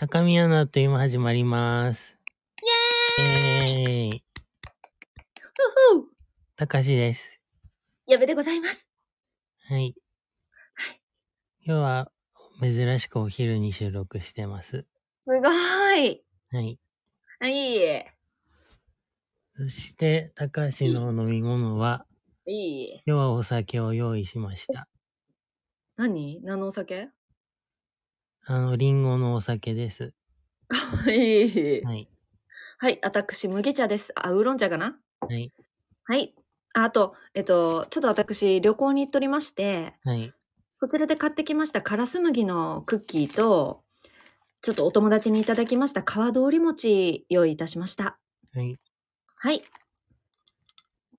[0.00, 2.16] 高宮のあっという間始まります。
[3.18, 4.24] イエーイえーい。
[5.34, 6.08] ふふ
[6.56, 7.38] たかしです。
[8.06, 8.90] やべでございます。
[9.68, 9.94] はい。
[11.66, 12.10] 今日は
[12.62, 14.86] 珍しくお昼に収録してます。
[15.26, 16.24] すごーい。
[16.50, 16.78] はい。
[17.44, 18.02] いい。
[19.54, 22.06] そして、たかしの飲み物は、
[22.46, 23.02] いい。
[23.06, 24.88] 今日はお酒を用意しました。
[25.98, 26.40] 何？
[26.42, 27.10] 何のお酒？
[28.52, 30.12] あの、リンゴのお酒です。
[31.10, 31.86] いい。
[31.86, 32.10] はい。
[32.78, 34.12] はい、私、麦茶です。
[34.16, 35.00] あ、ウーロン茶かな？
[35.28, 35.52] はい。
[36.04, 36.34] はい。
[36.74, 40.34] ああと、えっと、ちょっと私、旅行に行っておりまして、はい。
[40.70, 43.84] そちらで買ってきましたカラス麦のクッキーと、
[44.62, 48.18] ちょっとお友達にいただきました皮通り餅用意いたしました。
[48.52, 48.80] はい。
[49.42, 49.62] はい。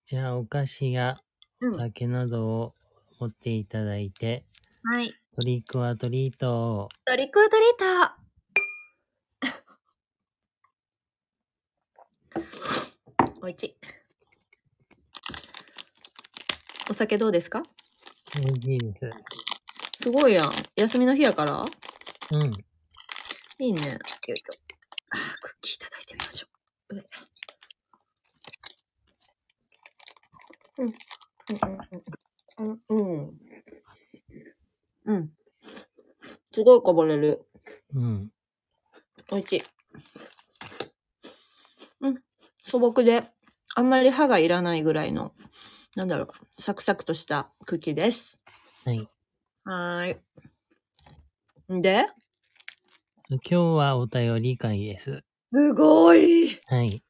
[0.06, 1.22] じゃあ、お菓子や
[1.62, 1.74] うん。
[1.76, 2.76] お酒などを
[3.20, 4.46] 持っていただいて、
[4.84, 5.21] はい。
[5.34, 6.90] トリックはトリート。
[7.06, 7.70] トリックオアトリー
[13.40, 13.76] トおいちい。
[16.90, 17.64] お酒どうですか？
[18.44, 18.94] 美味しいで
[19.96, 20.04] す。
[20.04, 20.50] すごいやん。
[20.76, 21.64] 休みの日やから？
[22.32, 22.52] うん。
[23.60, 23.80] いいね。
[23.80, 24.52] よいしょ。
[25.12, 26.48] あークッキーいただいてみましょ
[26.90, 26.96] う。
[26.96, 27.06] 上。
[30.80, 30.88] うん。
[30.88, 30.94] うん
[32.60, 32.82] うんうん。
[32.90, 33.00] うん。
[33.00, 33.51] うん。
[36.52, 37.46] すごいこぼれる。
[37.94, 38.32] うん。
[39.32, 39.64] おいしい。
[42.02, 42.22] うん。
[42.60, 43.24] 素朴で、
[43.76, 45.34] あんまり歯がいらないぐらいの、
[45.96, 46.30] なんだろう、
[46.62, 48.40] サクサクとしたクッキーです。
[48.86, 49.10] はい。
[49.64, 50.18] はー
[51.70, 51.74] い。
[51.74, 52.06] んで？
[53.30, 55.24] 今日はお便り会です。
[55.50, 57.02] すごいはい。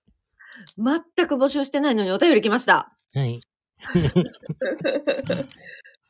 [0.77, 2.95] 全く募集してないのにお便り来ました。
[3.15, 3.41] はい。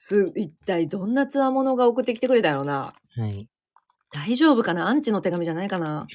[0.04, 2.92] す、一体どんなつわものが送ってきてくれたやろな？
[3.16, 3.48] はい。
[4.12, 4.88] 大丈夫かな？
[4.88, 6.08] アンチの手紙じゃないかな？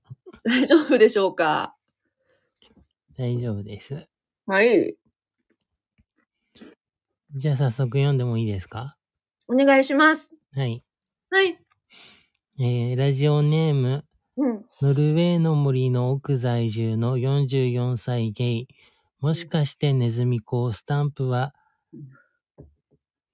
[0.44, 1.76] 大丈夫でしょうか？
[3.18, 4.08] 大丈夫です。
[4.46, 4.96] はい。
[7.36, 8.96] じゃあ早速読んでもいいですか？
[9.46, 10.34] お願いします。
[10.52, 10.82] はい。
[11.30, 11.58] はい。
[12.58, 14.04] えー、ラジオネーム、
[14.38, 14.64] うん。
[14.80, 18.68] ノルウェーの森の奥在住の44歳ゲイ。
[19.20, 21.54] もしかしてネズミ講スタンプは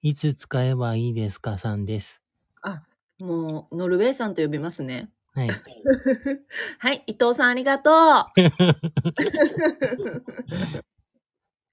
[0.03, 2.19] いつ使えばいいですかさんです。
[2.63, 2.81] あ、
[3.19, 5.11] もう、ノルウェーさんと呼びますね。
[5.33, 5.49] はい。
[6.79, 7.93] はい、伊藤さんありがとう。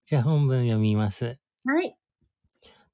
[0.04, 1.38] じゃあ本文読みます。
[1.64, 1.96] はい。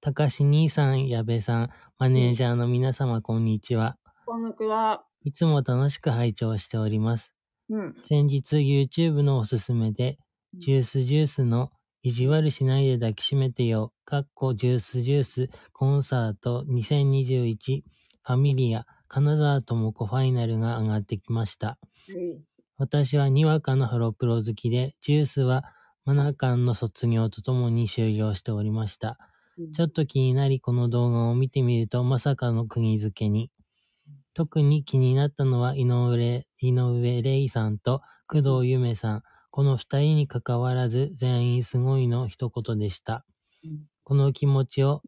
[0.00, 3.98] たかし兄さん、矢部さん、マネージャーの皆様こんにちは。
[4.26, 5.04] こんにちは。
[5.22, 7.32] いつも楽しく拝聴しております。
[7.70, 7.96] うん。
[8.04, 10.16] 先日 YouTube のおすすめで、
[10.54, 11.72] ジュースジュースの
[12.04, 17.81] 意地悪しないで抱きしめてよ、かっこジュースジュースコンサート2021
[18.22, 21.78] ファミリア金沢智子ファイナルが上がってきました。
[22.76, 25.64] 私はにわかのハロプロ好きで、ジュースは
[26.04, 29.16] マナカンの卒業とともに終了しておりました。
[29.72, 33.50] ちょっと気になりこの動画を見てみるとまさかの釘付けに。
[34.34, 39.22] 特に気になったのは井上、井上玲さんと工藤ゆめさん。
[39.54, 43.25] この二人に関わらず全員すごいの一言でした。
[43.62, 45.00] うんこの気持ちを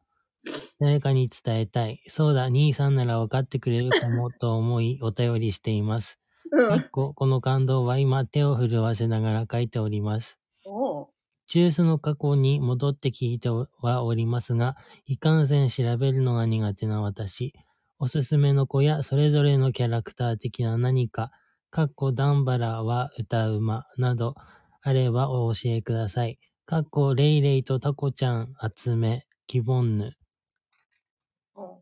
[0.78, 2.00] 誰かに伝えたい。
[2.06, 6.20] そうだ、兄さんなら分かってくれるかもと思い お便りしています。
[6.52, 6.78] うん。
[6.78, 10.38] 結構この感動は今手を震わせながら書いております。
[11.48, 17.52] ジュースの過去に戻って聞いてはおりますが、いかんせん調べるのが苦手な私。
[17.98, 21.32] おすすめの子やそれぞれのキャラクター的な何か、
[21.70, 24.34] かっこダンバラは歌うまなど
[24.82, 26.38] あればお教えください。
[26.64, 30.16] かっこレイレイとタコちゃん集め、ギボンヌ。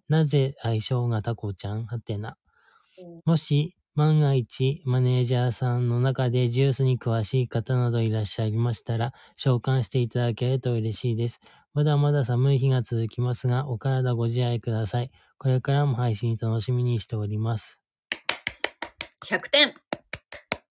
[0.09, 1.87] なぜ相性がタコちゃん？
[1.87, 2.37] はてな。
[2.99, 11.41] うんもし、万が一、マネージャーさんの中でジュースに詳しい方などいらっしゃいましたら、召喚していただけると嬉しいです。
[11.75, 15.11] まだまだ寒い日が続きますが、お体ご自愛ください。
[15.39, 17.79] これからも配信楽しみにしております。
[19.25, 19.69] 100点。
[19.69, 19.73] あ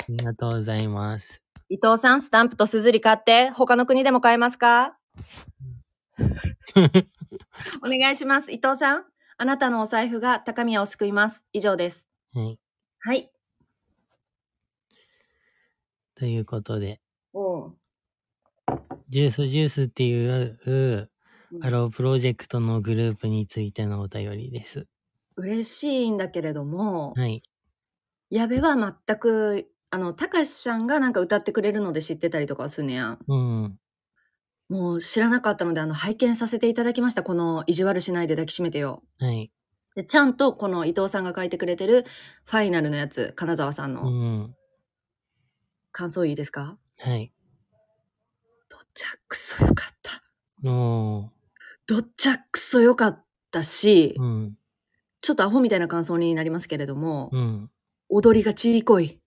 [0.09, 1.41] りがとうございます。
[1.69, 4.97] 伊藤さん、スタンプとすずり買って、他の国でも買えますか？
[7.83, 8.51] お願いします。
[8.51, 9.05] 伊藤さん、
[9.37, 11.43] あなたのお財布が高宮を救います。
[11.51, 12.07] 以上です。
[12.33, 12.59] はい。
[12.99, 13.31] はい。
[16.15, 17.01] ということで、
[17.33, 17.77] うん。
[19.09, 21.09] ジュースジュースっていう、
[21.61, 24.85] ハロープロジェクトのグループについてのお便りです。
[25.35, 27.41] 嬉しいんだけれども、はい。
[28.33, 33.19] 矢部は全く、あの、たかしちゃんがなんか歌ってくれるので知ってたりとかはすんねやん。
[33.27, 33.79] うん。
[34.69, 37.21] もう知らなかったので、あの、拝見させていただきました。
[37.21, 39.03] この、意地悪しないで抱きしめてよ。
[39.19, 39.51] はい。
[39.95, 42.05] で、ちゃんとこの伊藤さんが書いてくれてる
[42.45, 44.55] ファイナルのやつ、金沢さんうのん。
[45.91, 46.79] 感想いいですか？
[46.97, 47.31] はい。
[48.67, 50.67] どっちゃくそよかった？
[50.67, 51.27] おー。
[51.85, 54.57] どっちゃくそよかったし、うん。
[55.21, 57.69] ちょっとアホみたいな感想になりますけれども、うん。
[58.15, 59.19] 踊りがちいこい。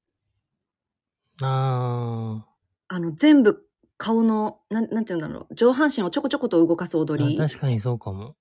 [1.42, 2.46] あ
[2.86, 3.66] あの、全部
[3.96, 5.54] 顔の、なん、なんて言うんだろう。
[5.56, 7.28] 上半身をちょこちょこと動かす踊ー。
[7.30, 7.36] り。
[7.36, 8.36] あ確かにそうかも。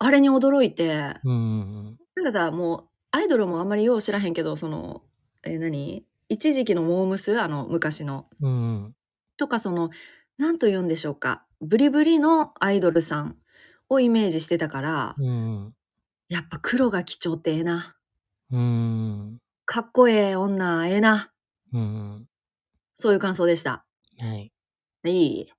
[0.00, 1.96] あれに驚いて、うん。
[2.16, 5.04] なんかさ、もう、アイドルもあんまりよう知らへんけど、その、
[5.44, 6.04] えー何？
[6.28, 7.40] 一時期のモームス？
[7.40, 8.26] あの、昔の。
[8.40, 8.96] うん。
[9.36, 9.90] とか、その、
[10.36, 11.44] なんと言うんでしょうか。
[11.60, 13.36] ブリブリのアイドルさん
[13.88, 15.74] をイメージしてたから、うん。
[16.28, 17.94] やっぱ黒が貴重ってええな。
[18.50, 19.38] うん。
[19.66, 21.32] かっこええ女ええな。
[21.72, 22.26] うん。
[22.94, 23.84] そういう感想でした。
[24.18, 24.52] はい。
[25.04, 25.52] いい？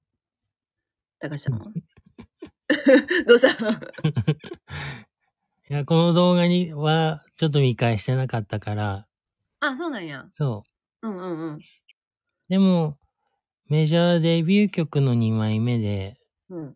[1.20, 1.60] 高橋ちゃんも
[3.28, 3.70] どうした？
[5.70, 9.08] いや、この動画にはちょっと見返してなかったから、
[9.60, 10.26] あ、そうなんや。
[10.32, 10.64] そ
[11.04, 11.08] う。
[11.08, 11.60] うんうんうん。
[12.48, 12.98] でも、
[13.68, 16.18] メジャーデビュー曲の2枚目で、
[16.50, 16.76] うん。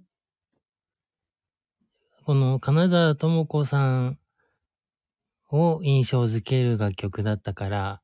[2.25, 4.19] この金沢智子さん
[5.51, 8.01] を印象づける楽曲だったから、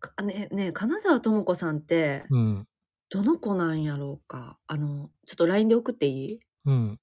[0.00, 2.66] かねねえ金沢智子さんって、うん、
[3.10, 4.58] どの子なんやろうか。
[4.66, 6.40] あの、ちょっと LINE で送っていい？
[6.64, 6.98] うん。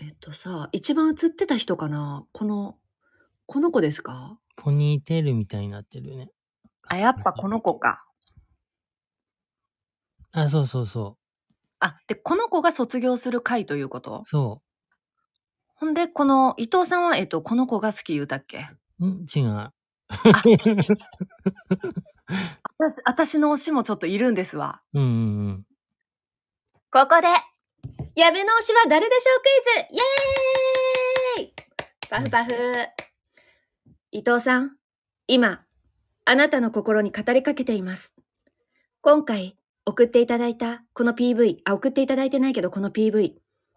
[0.00, 2.26] えっとさ、一番映ってた人かな？
[2.32, 2.78] この、
[3.46, 4.38] この子ですか？
[4.56, 6.30] ポニーテールみたいになってるね。
[6.88, 8.06] あ、やっぱこの子か。
[10.32, 11.18] あ、そうそうそ
[11.80, 14.26] あ、で、この子が卒業する回ということ？
[14.62, 14.62] う。
[15.82, 18.68] そほんで、この伊藤さんは、えっと、この子が好き言うたっけ？
[19.00, 19.04] う。
[19.04, 19.26] ん？
[19.26, 19.72] 違う。
[22.78, 24.80] 私、私の推しもちょっといるんですわ。
[24.94, 25.10] うんうんう
[25.54, 25.66] ん。
[26.92, 27.26] ここで、
[28.14, 29.48] やべの推しは誰でしょうク
[29.80, 29.96] イズ？
[29.96, 29.98] イ
[31.40, 31.52] エーイ
[32.08, 32.52] パフパフ。
[34.12, 34.76] 伊藤さん、
[35.26, 35.64] 今、
[36.24, 38.14] あなたの心に語りかけています。
[39.00, 43.32] 今回、送っていただいたこの PV、あ、送っていただいてないけどこの PV、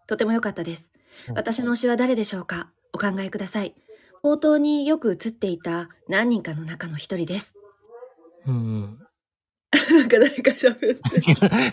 [0.06, 0.92] とても良かったです。
[1.34, 2.68] 私の推しは誰でしょうか？
[2.92, 3.74] お考えください。
[4.22, 7.54] 冒頭によく映っていた何人かの中の一人です。
[8.46, 8.98] うん
[9.90, 11.20] なんか誰か喋って。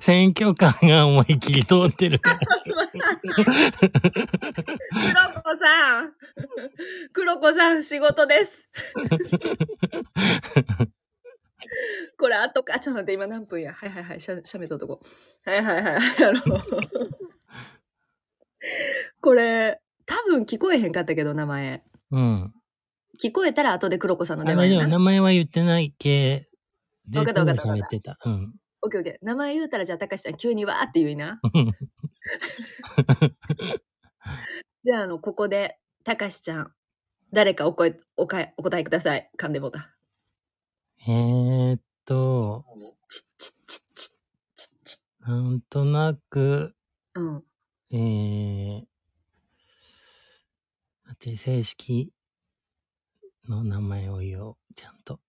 [0.01, 2.39] 選挙感が思いっきり通ってるから。
[2.63, 2.75] 黒
[5.41, 6.13] 子さん
[7.13, 8.67] 黒子さん仕事です。
[12.17, 13.73] これ後か、ちょっと待って、今何分や？
[13.73, 14.99] はいはいはい、しゃ、しゃべっとこ
[15.45, 15.49] う。
[15.49, 15.99] はいはいはい、あ
[16.31, 16.41] の、
[19.21, 21.83] これ、多分聞こえへんかったけど、名前。
[22.11, 22.53] うん。
[23.21, 24.79] 聞こえたら後で黒子さんのあ、大丈夫。
[24.79, 24.89] 出番。
[24.89, 26.49] 名前は言ってない系
[27.07, 28.17] で、わかったわかったわかっってた。
[28.25, 28.53] うん。
[28.81, 29.25] オッケーオッケー。
[29.25, 31.39] 名前言うたら、じゃあ、たかしちゃん急にわーって言いな。
[34.83, 36.73] じゃあ、あの、ここで、たかしちゃん、
[37.31, 39.29] 誰かお声、おかえ、お答えください。
[39.37, 39.95] 噛んでもうた。
[41.07, 42.63] えーっと、
[45.21, 46.75] なんとなく、
[47.15, 47.43] うん。
[47.95, 48.79] えー、
[51.05, 52.11] 待って、正式
[53.47, 54.55] の名前を言おう。
[54.75, 55.19] ちゃんと。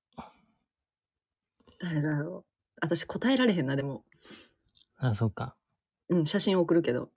[1.78, 2.78] 誰だろう。
[2.80, 4.02] 私答えられへんな、でも。
[4.96, 5.56] あ、そうか。
[6.08, 7.10] うん、写真送るけど。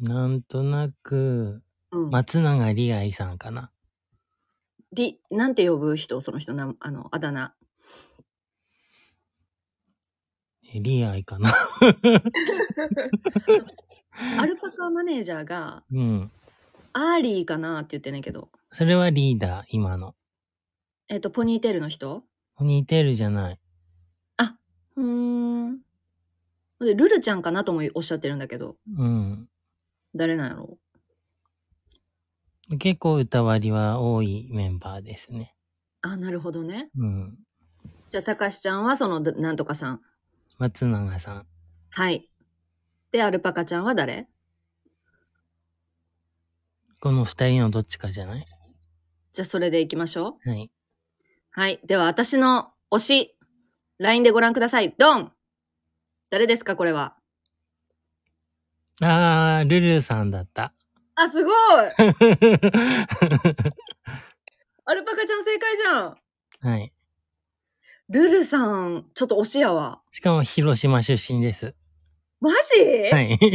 [0.00, 2.10] なんとなく、うん。
[2.10, 3.70] 松永里愛さんかな。
[4.94, 7.54] り、なんて呼ぶ人その人な、あの、あだ名。
[10.74, 11.50] え里愛かな。
[14.38, 16.30] アルパカマネージャーが、うん。
[16.92, 18.50] アーリーかなって言ってんねんけど。
[18.70, 20.14] それはリーダー、今の。
[21.08, 22.24] えっ、と、ポニーテールの人？
[22.56, 23.60] ポニーテールじゃない。
[24.98, 25.78] うーん。
[26.80, 29.48] で、ルルちゃんかなともおっしゃってるんだけど、うん。
[30.14, 30.78] 誰なんやろ？
[32.78, 35.54] 結構歌割りは多いメンバーですね。
[36.02, 36.90] あ、なるほどね。
[36.96, 37.38] うん。
[38.10, 40.00] じゃあ、たかしちゃんはその、だなんとかさん。
[40.58, 41.46] 松永さん。
[41.90, 42.28] はい。
[43.12, 44.26] で、アルパカちゃんは誰？
[47.00, 48.44] この二人のどっちかじゃない？
[49.32, 50.50] じゃあ、それで行きましょう。
[50.50, 50.70] はい。
[51.50, 51.80] はい。
[51.86, 53.36] では、私の推し、
[53.98, 54.94] LINE でご覧ください。
[54.98, 55.32] ドン
[56.30, 57.16] 誰ですか、これは？
[59.00, 60.72] あー、ルルさんだった。
[61.14, 61.54] あ、すごい
[64.84, 66.16] アルパカちゃん正解じゃん
[66.60, 66.92] はい。
[68.10, 70.00] ルルさん、ちょっと推しやわ。
[70.10, 71.74] しかも広島出身です。
[72.40, 72.56] マジ、
[73.12, 73.38] はい。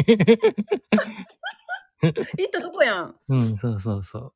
[2.04, 2.14] 行っ
[2.52, 3.16] たとこやん。
[3.30, 4.36] うん、そうそうそ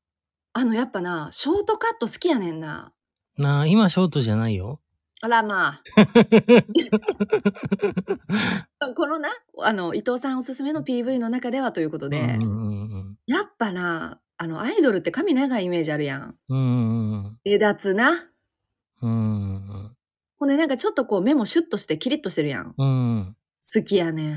[0.53, 2.93] あの、やっぱな、ショートカット好きやねんな。
[3.37, 3.41] う。
[3.41, 4.81] なあ、今ショートじゃないよ。
[5.21, 5.83] あら、まあ。
[8.95, 9.29] このな、
[9.61, 12.53] あの、伊藤さんおすすめの PV の中ではということで、うんうんう
[13.03, 16.37] んやっぱな、あの、アイドルって髪長いイメージあるやん。
[16.47, 17.37] うん。
[17.43, 18.23] 目立つな。
[19.01, 19.86] うん。
[20.37, 22.73] ほんでなんかちょっとこう目もシュッとしてキリッとしてるやん。
[22.77, 23.35] うん。
[23.73, 24.35] 好きやねん。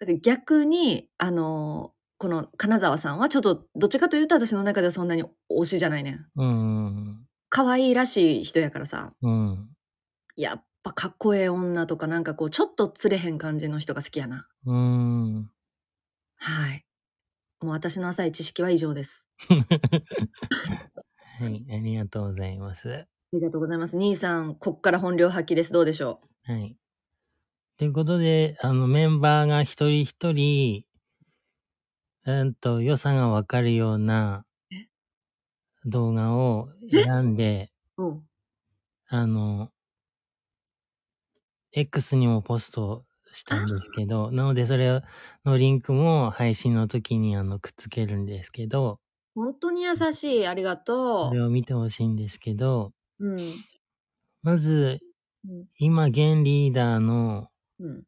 [0.00, 6.26] だから逆に、あのーこの金沢さんはちょっとどっちかというと私の中ではそんなに推しじゃないねん。
[6.36, 7.26] うん。
[7.50, 9.12] 可愛いらしい人やからさ。
[9.20, 9.68] うん。
[10.36, 14.48] やっぱかっこええ女とかなんかこうちょっと釣れへん感じの人が好きやな。
[14.64, 15.50] うん。
[16.36, 16.86] はい。
[17.60, 19.28] もう私の浅い知識は以上です。
[21.40, 21.66] はい。
[21.70, 23.06] ありがとうございます。
[23.34, 23.96] ありがとうございます。
[23.96, 25.72] 兄さん、こっから本領発揮です。
[25.72, 26.76] どうでしょはい。
[27.76, 30.84] ということで、あの、メンバーが一人一人、
[32.24, 34.46] うんと、良さがわかるような
[35.84, 38.28] 動画を選んで、ううん。
[39.08, 39.72] あの、
[41.72, 45.02] X にもポストしたんですけど、なのでそれ
[45.44, 49.00] のリンクも配信の時にあのくっつけるんですけど、
[49.34, 50.46] 本当に優しい。
[50.46, 52.92] ありがとそれを見てほしいんですけど、
[53.26, 53.32] う。
[53.32, 53.38] うん。
[54.42, 55.00] まず、
[55.48, 55.66] うん。
[55.78, 58.04] 今現リーダーの、うん。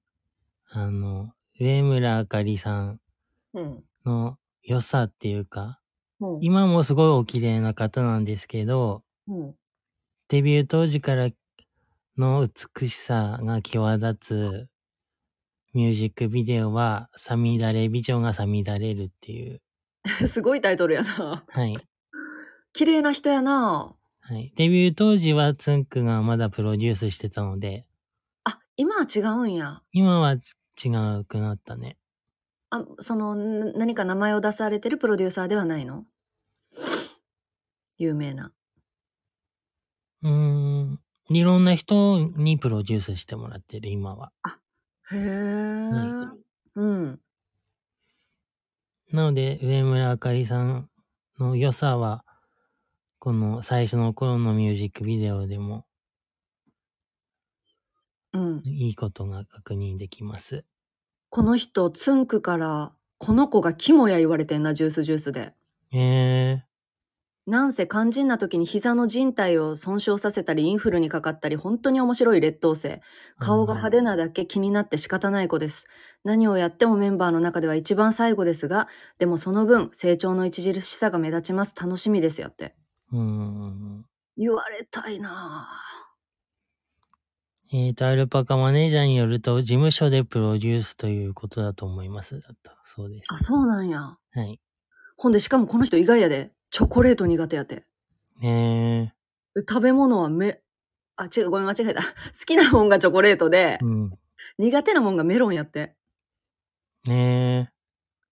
[0.71, 3.01] あの、上村あかりさん
[3.55, 3.85] うん。
[4.05, 5.81] の良さっていうか、
[6.21, 6.41] うん。
[6.43, 9.55] 今もすごいお綺麗な方なんですけど、うん。
[10.29, 11.31] デビュー当時から
[12.19, 14.69] の美しさが際立つ
[15.77, 19.61] ミュージックビデオは、さみだれ美女がさみだれるっていう。
[20.27, 21.45] すごいタイトルやな。
[21.49, 21.77] はい。
[22.73, 23.96] 綺麗な人やな。
[24.29, 24.53] はい。
[24.57, 27.87] デビュー当時はつんくがまだプロデュースしてたので、
[28.43, 29.83] あ、今は違うんや。
[29.93, 30.89] 今は違
[31.21, 31.97] うくなったね。
[32.71, 36.05] あ、その、ん何か名前を出されてるプロデューサーではないの？
[37.99, 38.53] 有名な。
[40.23, 41.01] うーん。
[41.29, 44.33] いろんな人にプロデュースしてもらってる、今は。
[45.13, 45.21] へえ。
[45.21, 46.35] は
[46.75, 47.21] うん。
[49.13, 50.91] なので、上村あかりさん
[51.39, 52.26] の良さは、
[53.27, 55.85] この最初の頃のミュージックビデオでも
[58.33, 58.63] うん。
[58.65, 60.65] いいことが確認できます。
[61.31, 65.55] この人、つんくから、この子が肝や言われてんな、ジュースジュースで。
[65.93, 66.63] え
[67.49, 73.01] なんせ肝心な時に膝の靭帯を損傷させたりインフルにかかったり本当に面白い劣等生。
[73.41, 75.89] 顔が派手なだけ気になって仕方ない子です。
[76.23, 78.87] 何をやってもメンバーの中では一番最後ですが、
[79.19, 81.75] でもその分成長の著しさが目立ちます。
[81.75, 82.77] 楽しみですよって。
[83.13, 84.07] ー、うーん。
[84.37, 85.69] 言われたいな
[87.73, 92.39] えっ、と、アルパカマネージャーによると、事務所でプロデュースということだと思います。
[92.39, 92.71] だと。
[92.85, 93.27] そうです。
[93.33, 94.01] ぁあ、そうなんや。
[94.01, 94.61] はい。
[95.17, 96.53] ほんでしかもこの人意外やで。
[96.71, 97.87] チョコレート苦手やて。
[98.43, 99.11] え
[99.69, 100.61] 食べ物はめ、
[101.17, 102.03] あ、違う、ごめん、間違えた。
[102.05, 102.09] 好
[102.47, 104.19] きなもんがチョコレートでー、、うん。
[104.59, 105.97] 苦手なもんがメロンやって。
[107.05, 107.73] ねえ。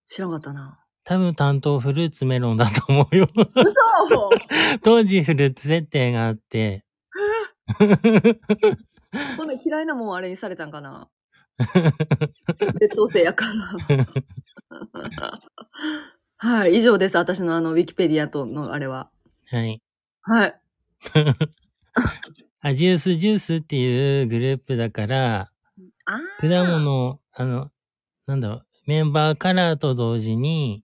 [0.07, 0.84] 知らんかったな。
[1.05, 3.27] 多分担当フルーツメロンだと思うよ。
[3.35, 4.31] 嘘
[4.83, 6.85] 当時フルーツ設定があって。
[9.37, 11.09] ほんで嫌いなもんあれにされたんかな？
[12.81, 14.07] 劣等生やから。
[16.37, 17.17] はい、以上です。
[17.17, 19.11] 私のあの、ウィキペディアとのあれは。
[19.47, 19.81] はい。
[20.23, 20.61] はい。
[22.61, 25.51] あ、ジュースジュースっていうグループだから、
[26.07, 27.71] あ果物、あの、
[28.27, 30.84] なんだろう、メンバーカラーと同時に、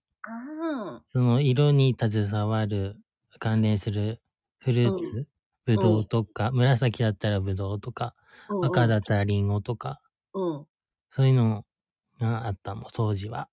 [1.07, 2.97] その色に携わる、
[3.39, 4.21] 関連する
[4.59, 5.27] フルーツ、
[5.65, 10.01] ぶどうとか、紫だったらぶどうとか、ー赤だったらリンゴとか、
[10.33, 10.57] うん。
[10.57, 10.67] うん。
[11.09, 11.65] そういうの
[12.19, 13.49] があったの、当時は。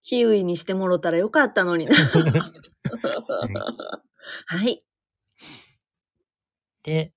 [0.00, 1.94] キウイにしてもろたらよかったのにな。
[4.46, 4.78] はい。
[6.84, 7.12] で、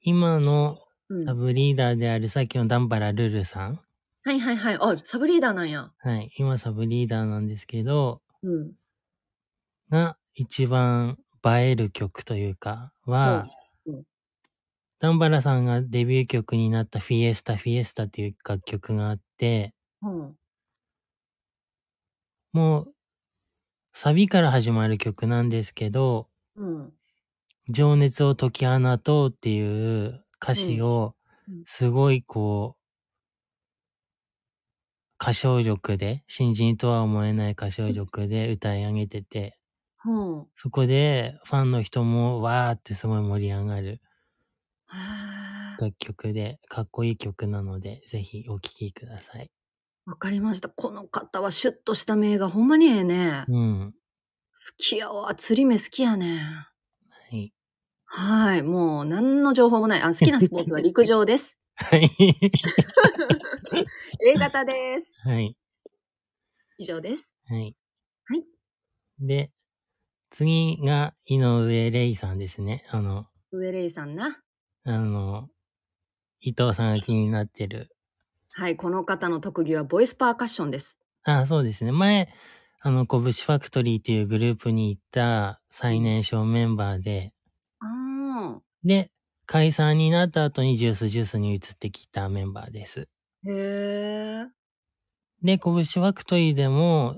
[0.00, 0.78] 今の
[1.08, 3.80] うんサブリーダーであるさっきのダンバラルルさん。
[4.24, 4.78] はいはいはい。
[4.80, 5.92] あ、サブリーダーなんや。
[5.98, 6.30] はい。
[6.36, 8.27] 今サブリーダーなんですけど、うん。
[9.90, 13.46] が一番映える曲というかは、
[13.86, 13.94] うん。
[13.94, 14.04] うん。
[15.00, 20.38] ダンバラさんがデビュー曲になったフィエスタフィエスタっていう楽曲があって、うん。
[22.52, 22.94] もう
[23.92, 26.98] サビから始まる曲なんですけど、うん。
[27.70, 31.14] 情熱を解き放とうっていう歌詞を
[31.64, 32.77] すごいこう、
[35.20, 39.58] 歌唱力で、新人とは思えない歌唱力で歌い上げてて、
[40.04, 40.46] うん。
[40.54, 44.00] そこでファンの人もわーってすごい盛り上がる
[45.80, 49.50] 楽曲で、かっこいい曲なので、ぜひお聴きください。
[50.06, 50.68] わかりました。
[50.68, 53.44] この方はシュッとした目がほんまにええね。
[53.46, 53.94] 好うん。
[54.78, 55.34] きやわ。
[55.34, 56.40] 釣り目好きやね。
[57.30, 57.52] はい。
[58.06, 58.62] はい。
[58.62, 60.02] もう何の情報もない。
[60.02, 61.58] あ好きなスポーツは陸上です。
[61.80, 62.10] はい。
[64.26, 65.12] A 型です。
[65.24, 65.56] はい。
[66.76, 67.34] 以上です。
[67.46, 67.76] はい。
[68.26, 68.44] はい。
[69.20, 69.52] で、
[70.30, 72.84] 次が井上玲さんですね。
[72.90, 74.38] あの、上レイさんな。
[74.84, 75.48] あの、
[76.40, 77.90] 伊藤さんが気になってる。
[78.50, 80.98] はい、この方の特技はボイスパーカッションです。
[81.24, 81.92] あ、そうですね。
[81.92, 82.28] 前、
[82.80, 87.32] あの、拳ファクトリーっていうグループに行った最年少メンバーで、
[87.80, 89.10] あで、
[89.50, 93.08] 解散になった後にジュースジュースに移ってきたメンバーです。
[93.46, 93.48] あ。
[93.48, 94.46] へえ。
[95.42, 97.16] で、拳ファクトリーでも、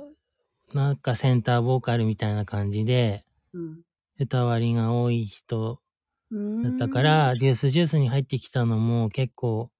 [0.72, 3.80] なんかセンターボーカルみたいな感じで、うん。
[4.20, 5.80] 歌割りが多い人
[6.30, 9.72] だったから、ジュースジュースに入ってきたのも結構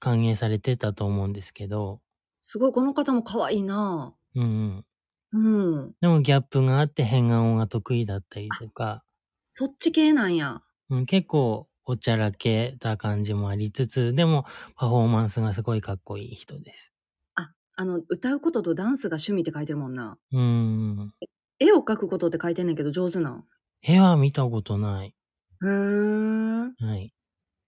[0.00, 2.02] 歓迎されてたと思うんですけど、
[2.42, 4.14] すごい、この方も可愛いな。
[4.34, 4.84] うん
[5.32, 5.72] うん。
[5.78, 5.94] うん。
[6.02, 9.02] でもギャップがあって変顔が得意だったりとか、
[9.48, 10.60] そっち系なんや。
[10.90, 14.44] うん、結構おちゃらけた感じもありつつ、でも
[14.76, 16.92] パフォーマンスがすごいかっこいい人です。
[17.34, 20.18] あ、あの、歌うこととダンスが趣味って書いてるもんな。
[20.32, 21.12] うん。
[21.58, 23.44] 絵を描くことって書いてんねんけど上手なん？
[23.82, 25.14] 絵は見たことない。
[25.62, 26.70] へー。
[26.78, 27.12] はい。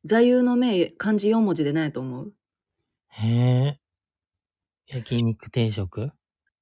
[0.04, 2.32] 座右の銘、漢字4文字で何やと思う？
[3.10, 3.78] へえ。
[4.86, 6.12] 焼肉定食？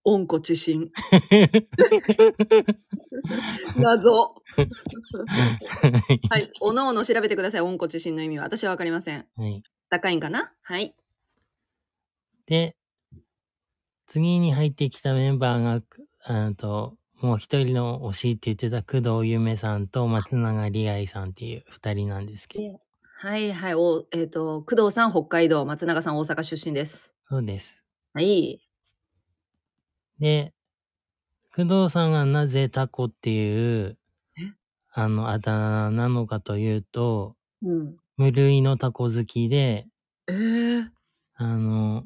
[0.04, 0.90] 温故知新。
[3.76, 4.34] 謎。
[6.30, 6.50] はい。
[6.60, 7.60] おのおの調べてください。
[7.60, 8.44] 温故知新の意味は。
[8.44, 9.26] 私はわかりません。
[9.36, 9.62] はい。
[9.88, 10.52] 高いんかな？
[10.62, 10.94] はい。
[12.46, 12.76] で、
[14.06, 15.82] 次に入ってきたメンバーが、
[16.24, 22.80] あと、もう一人の推しって言ってた工藤夢さんと松永理愛さんっていう二人なんですけど、
[23.22, 23.74] はいはい。
[23.74, 27.12] お、えっ、と、工藤さん北海道、松永さん大阪出身です。
[27.28, 27.82] そうです。
[28.14, 28.62] はい。
[30.20, 30.52] で、
[31.54, 33.98] 工藤さんがなぜタコっていう
[34.38, 34.52] え、
[34.92, 37.96] あの、あだ名なのかというと、うん。
[38.16, 39.86] 無類のタコ好きで、
[40.28, 40.90] えー、
[41.34, 42.04] あの、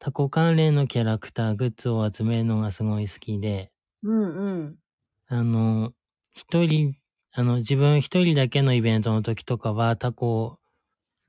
[0.00, 4.76] タコ関連のキャラクター、グッズを集めるのがすごい好きで、うんうん。
[5.28, 5.92] あの、
[6.32, 6.96] 一人、
[7.32, 10.58] あの、自分一人だけのイベントの時とかは、タコ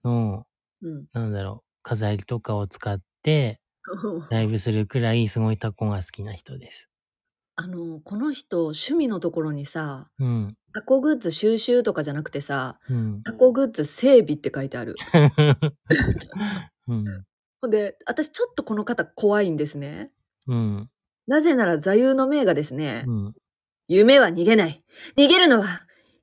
[0.03, 0.45] の、
[0.82, 1.08] うん。
[1.13, 3.60] なんだろう、飾りとかを使って、
[4.30, 6.89] ライブするくらい、すごいタコが好きな人です。
[7.56, 10.56] あの、この人、趣味のところにさ、うん。
[10.73, 13.21] タコグッズ収集とかじゃなくてさ、うん。
[13.23, 14.95] タコグッズ整備って書いてある。
[16.88, 17.06] うん。
[17.62, 20.12] ほんで、私ちょっとこの方怖いんですね。
[20.47, 20.89] うん。
[21.28, 23.36] なぜなら座右の銘がですね、うん。
[23.88, 24.84] 夢は逃げない。
[25.17, 25.82] 逃げるのは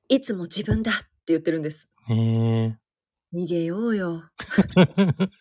[0.09, 1.87] いつも自分だって言ってるんです。
[2.09, 2.77] へえ。
[3.33, 4.23] 逃げようよ。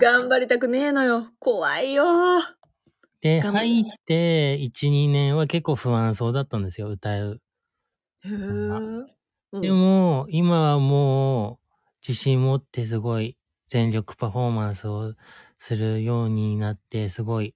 [0.00, 1.32] 頑張りたくねえのよ。
[1.38, 2.04] 怖いよ。
[3.22, 7.40] で、頑張入って1、2年は結構不安そうだったんですよ、歌う。
[8.24, 9.06] へー
[9.52, 11.66] うんでも、今はもう、
[12.06, 15.14] 自信持ってすごい全力パフォーマンスを
[15.58, 17.54] するようになって、すごい、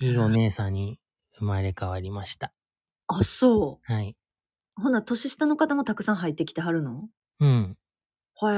[0.00, 1.00] いいお姉さんに
[1.38, 2.52] 生まれ変わりました。
[3.08, 4.16] あ、そはい。
[4.78, 4.82] う。
[4.82, 7.10] ほな、年下の方もたくさん入ってきてはるの？
[7.38, 7.76] うん。
[8.48, 8.52] へ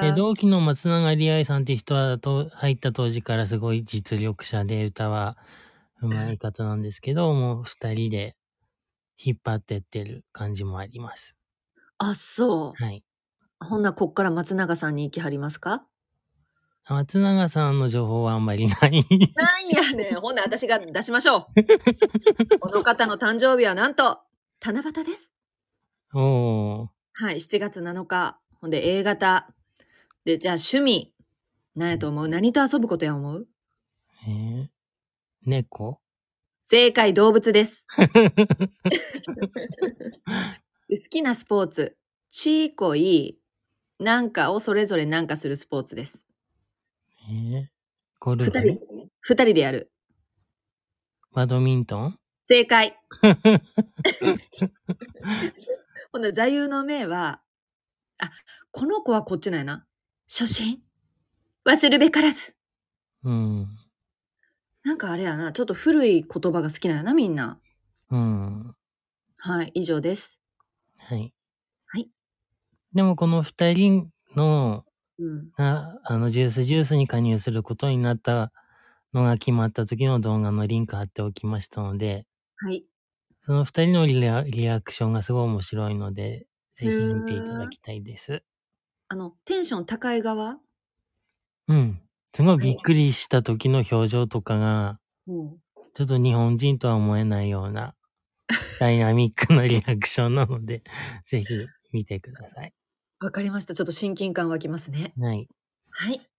[0.00, 0.12] で、え。
[0.12, 5.36] 同期の松永理愛さんっていう人はと、入った当時からすごい実力者で歌は
[6.00, 8.36] 上手い方なんですけど、もう二人で
[9.18, 11.34] 引っ張ってってる感じもあります。
[11.98, 13.04] あ、そはい。
[13.62, 13.64] う。
[13.66, 15.86] ほんな、こっから松永さんに行きはりますか？
[16.88, 19.04] 松永さんの情報はあんまりない。
[19.34, 20.20] なんやねん。
[20.20, 21.46] ほんな、私が出しましょう。
[22.60, 24.20] この方の誕生日はなんと、
[24.64, 25.30] 七夕です。
[26.14, 26.88] おー。
[27.14, 28.38] はい、7月7日。
[28.60, 29.54] ほんで、A 型。
[30.24, 31.14] で、じゃあ、趣味。
[31.76, 32.28] 何やと思う？
[32.28, 33.46] 何と遊ぶことや思う？
[34.26, 34.66] えー、
[35.44, 36.00] 猫？
[36.64, 37.86] 正解、動物です。
[40.88, 41.96] で好きなスポーツ。
[42.30, 43.38] ちいこい、
[44.00, 46.26] なんかをそれぞれなんかするスポーツです。
[47.30, 47.66] えー、
[48.18, 48.80] ゴル二フ人、
[49.20, 49.92] 二人でやる。
[51.32, 52.18] バドミントン？
[52.42, 52.98] 正解。
[56.12, 57.40] ほんで、座右の銘は、
[58.20, 58.30] あ、
[58.70, 59.86] この子はこっちなんやな。
[60.28, 60.82] 初心？
[61.64, 62.54] 忘るべからず。
[63.24, 63.68] うん。
[64.84, 67.58] なんかあれやな、ちょっと古い言葉が好きなんやな、みんな。
[68.10, 68.74] うん。
[69.38, 70.40] はい、以上です。
[70.96, 71.32] はい。
[71.86, 72.08] はい。
[72.94, 74.84] でもこの二人の、
[75.18, 75.50] うん。
[75.56, 78.52] が、あの、ジュースジュースに加入することになった
[79.12, 82.26] のが決まった時の動画のリンク貼っておきましたので、
[82.56, 82.84] はい。
[83.46, 86.46] その二人のリアリアクションがすごい面白いので、
[86.78, 88.44] ぜひ見ていただきたいです。
[89.08, 90.58] あの、テンション高い側？
[91.66, 92.00] うん。
[92.32, 95.56] すごいびっくりした時の表情とかが、うん。
[95.94, 97.96] ちょっと日本人とは思えないような
[98.78, 100.84] ダイナミックなリアクションなので、
[101.26, 102.72] ぜひ見てください。
[103.18, 103.74] わかりました。
[103.74, 105.12] ちょっと親近感湧きますね。
[105.18, 105.48] はい。
[105.90, 106.30] はい。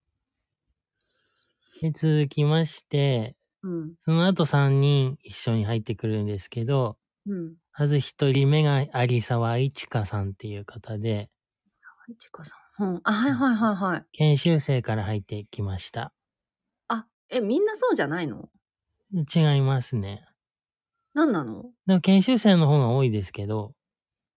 [1.81, 3.95] で続きまして、うん。
[4.05, 7.55] その後3人一緒に入ってくるんですけど、うん。
[7.79, 11.29] まず1人目が有沢一香さんっていう方で、
[11.69, 12.83] 沢井千佳さん。
[12.83, 13.01] うん。
[13.05, 14.05] あ、はいはいはいはい。
[14.11, 16.11] 研修生から入ってきました。
[16.89, 18.49] あ、え、みんなそうじゃないの？
[19.13, 20.25] 違いますね。
[21.13, 21.71] 何なの？
[21.87, 23.73] でも研修生の方が多いですけど、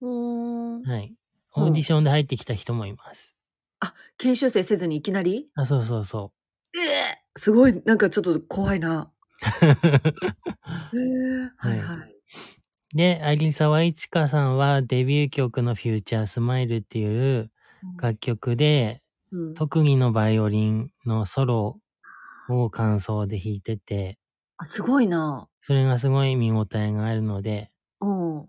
[0.00, 0.83] うーん。
[0.85, 1.12] はい。
[1.55, 3.35] オーディションで入ってきた人もいます。
[4.18, 5.48] 研修生せずにいきなり？
[5.57, 6.33] あ、そうそうそ
[6.74, 9.12] ええすごい、なんかちょっと怖いな。
[9.62, 9.66] う。
[10.94, 12.16] ええはいはい。
[12.94, 17.50] で、有沢一香さんはデビュー曲のフューチャースマイルっていう
[18.00, 19.02] 楽曲で、
[19.33, 21.81] うん、特技のバイオリンのソロ
[22.48, 24.18] を感想で弾いてて、
[24.57, 25.48] あすごいな。
[25.62, 28.48] それがすごい見応えがあるので、うん。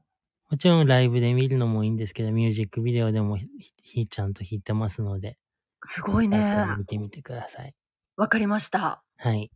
[0.49, 3.47] もちろんライブで見るのもいいんですけど、ミュージックビデオでもひ
[3.83, 5.37] ひちゃんと弾いてますので、
[5.83, 6.65] すごいね。
[6.77, 7.75] 見てみてください。
[8.17, 9.03] わかりました。
[9.17, 9.51] はい。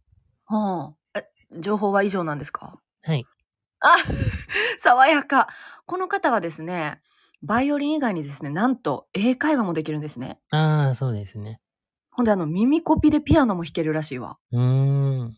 [0.45, 2.81] はあ、え、情報は以上なんですか？
[3.01, 3.27] はい。
[3.79, 3.95] あ、
[4.79, 5.47] 爽やか。
[5.85, 7.01] この方はですね、
[7.41, 10.39] バイオリン以外にですね、なんと英会話もできるんですね。
[10.51, 11.61] ああ、そうですね。
[12.11, 14.37] ほんであの耳コピでピアノも弾けるらしいわ。
[14.51, 15.29] うーん。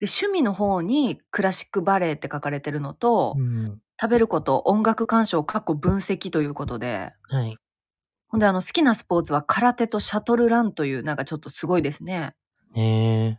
[0.00, 3.80] で、趣味の方にクラシックバレエって書かれてるのと、うん。
[4.00, 7.58] 食べること、音楽鑑賞、過去分析ということで、はい。
[8.28, 12.36] ほんであの好きなスポーツは空手とシャトルランというなんかちょっとすごいですね。
[12.76, 13.38] え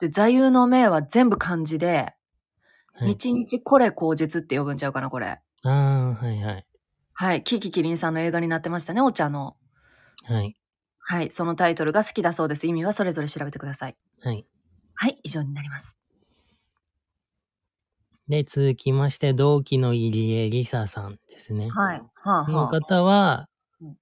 [0.00, 2.14] で、座右の銘は全部漢字で、
[2.98, 3.20] はい。
[3.22, 5.40] 日々これ口実って呼ぶんちゃうかな、これ。
[5.62, 6.66] ああ、はいはい。
[7.12, 7.44] はい。
[7.44, 9.56] キキキリンさんの映画になってましたね、お茶の。
[10.24, 10.56] はい。
[11.00, 11.30] はい。
[11.30, 12.66] そのタイトルが好きだそうです。
[12.66, 13.96] 意味はそれぞれ調べてください。
[14.20, 14.46] はい。
[14.94, 15.18] はい。
[15.22, 15.96] 以上になります。
[18.28, 21.68] で、続きまして、同期の入江梨沙さんですね。
[21.70, 22.02] はい。
[22.14, 23.48] はあ、このは方は
[23.80, 23.96] うん、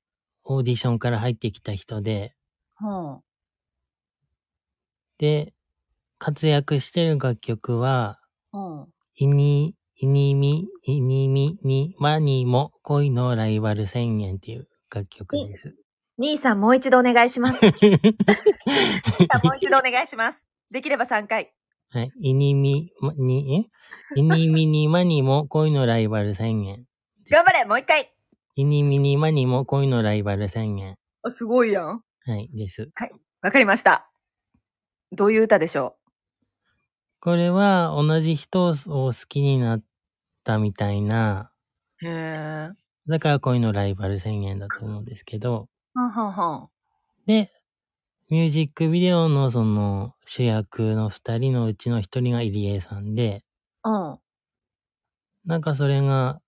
[0.44, 2.34] オーディションから入ってきた人で、
[2.76, 2.84] あ。
[2.86, 3.22] は
[5.18, 5.54] で、
[6.18, 8.25] 活躍してる楽曲は、あ。
[8.52, 8.86] うん。
[9.16, 15.74] いに、いにみ、いにみにまにも恋のライバル宣言っていう楽曲です。
[16.18, 17.60] 兄さんもう一度お願いします。
[17.66, 17.72] 兄
[19.30, 20.46] さんもう一度お願いします。
[20.70, 21.52] できれば3回。
[21.90, 22.12] はい。
[22.20, 23.68] いにみ、まに、
[24.14, 24.20] え？
[24.20, 26.84] いにみにまにも恋のライバル宣言。
[27.30, 28.12] 頑張れもう一回
[28.56, 30.96] いにみにまにも恋のライバル宣言。
[31.22, 32.02] あ、すごいやん。
[32.24, 32.88] はい、です。
[33.42, 34.10] わかりました。
[35.12, 35.96] どういう歌でしょ
[37.26, 39.82] これは同じ人を好きになっ
[40.44, 41.50] たみたいな、
[42.00, 42.70] うへえ。
[43.08, 46.68] だから恋のライバル宣言だと思うんですけど、はんはんはん。
[47.26, 47.50] で、
[48.30, 53.42] ミュージックビデオのその主役の二人のうちの一人が入江さんで、
[53.82, 54.18] うん。
[55.46, 56.40] なんかそれが、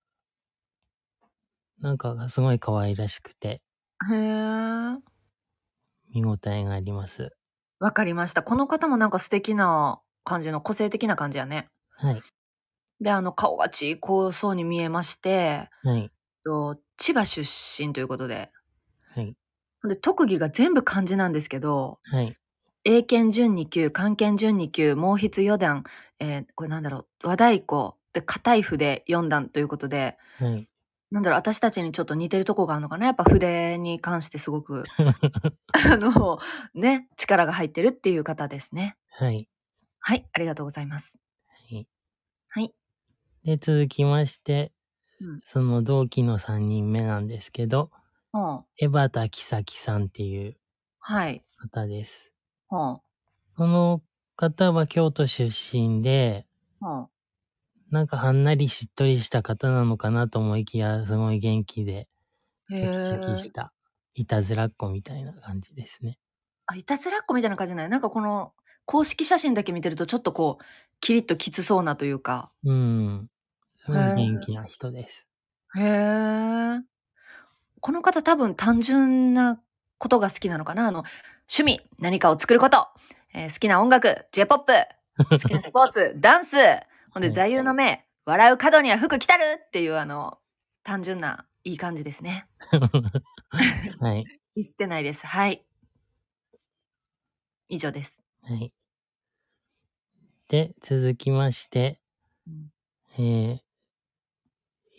[1.81, 3.63] なんかすごい可愛らしくて、
[4.09, 4.97] へえ。
[6.15, 7.33] 見応えがあります。
[7.81, 8.45] わかりました。
[8.45, 11.69] この方もなんか素敵な感じの個性的な感じやね。
[11.91, 12.23] はい、
[13.01, 16.11] で、あの、顔がちいこそうに見えまして、はい、
[16.45, 18.51] と千葉出身ということで。
[19.15, 19.35] はい、
[19.89, 22.37] で、特技が全部漢字なんですけど、はい、
[22.85, 25.85] 英検準2級、漢検準2級、毛筆4段、
[26.21, 30.69] えーこれなんだろう、和太鼓、で、硬い筆4段ということで、はい。
[31.11, 33.07] なんだろう、私たちにちょっと似てるとこがあるのかな？
[33.07, 34.85] やっぱ筆に関してすごく、
[35.73, 36.39] あの、
[36.75, 38.97] ね、力が入ってるっていう方ですね。
[39.11, 39.49] はい。
[40.01, 41.19] はい、ありがとうございます。
[41.71, 41.89] はい
[42.51, 42.75] はい。
[43.45, 44.73] で、続きまして、
[45.21, 47.91] うんその同期の3人目なんですけど、
[48.33, 48.69] うん。
[48.79, 50.59] 江端木咲さんっていう
[51.01, 51.45] はい。
[51.57, 52.33] 方です。
[52.71, 53.01] うん。
[53.57, 54.03] この
[54.37, 56.47] 方は京都出身で、
[56.81, 57.09] うん。
[57.91, 62.09] なんかはんなりしっとりした方なのかなと思いきや、すごい元気で、
[62.71, 63.75] へチャキチャキーした、
[64.15, 66.19] いたずらっ子みたいな感じですね。
[66.67, 67.89] あ、いたずらっ子みたいな感じじゃない？
[67.89, 68.53] なんかこの、
[68.89, 70.65] 公式写真だけ見てるとちょっとこう、
[71.01, 72.51] キリッときつそうなというか。
[72.65, 73.29] うん。
[73.77, 75.27] すごい元気な人です。
[75.77, 76.81] へえ。
[77.81, 79.61] この方多分単純な
[79.99, 80.89] ことが好きなのかな？
[80.89, 81.05] あの、
[81.55, 82.89] 趣味、何かを作ること、
[83.35, 84.73] えー好きな音楽、J-POP、
[85.29, 86.57] 好きなスポーツ、ダンス、
[87.11, 90.39] ほんではい座右の銘、笑う角には服着たるっていうあの、
[90.83, 92.49] 単純ないい感じですね。
[94.01, 94.25] はい。
[94.57, 95.27] 見捨てないです。
[95.27, 95.63] はい。
[97.69, 98.23] 以上です。
[98.43, 98.73] はい。
[100.49, 102.01] で、続きまして、
[102.47, 102.73] うん。
[103.19, 103.61] えー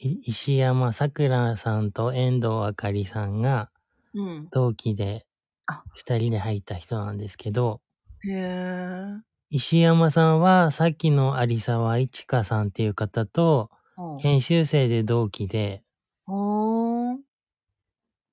[0.01, 3.69] い石山さくらさんと遠藤あかりさんが
[4.13, 4.47] うん。
[4.51, 5.25] 同期で
[5.67, 5.83] あ。
[5.93, 7.81] 二人で入った人なんですけど、
[8.25, 9.21] へえ。
[9.49, 14.17] 石山さんはさっきの有沢一香さんっていう方とうん。
[14.19, 15.83] 研修生で同期で。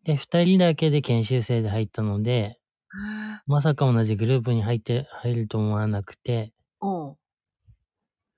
[0.05, 2.61] で、二人だけで研修生で入ったので、
[3.47, 6.53] まさか同じグループに入って、入ると思わなくて、
[6.87, 7.17] うん。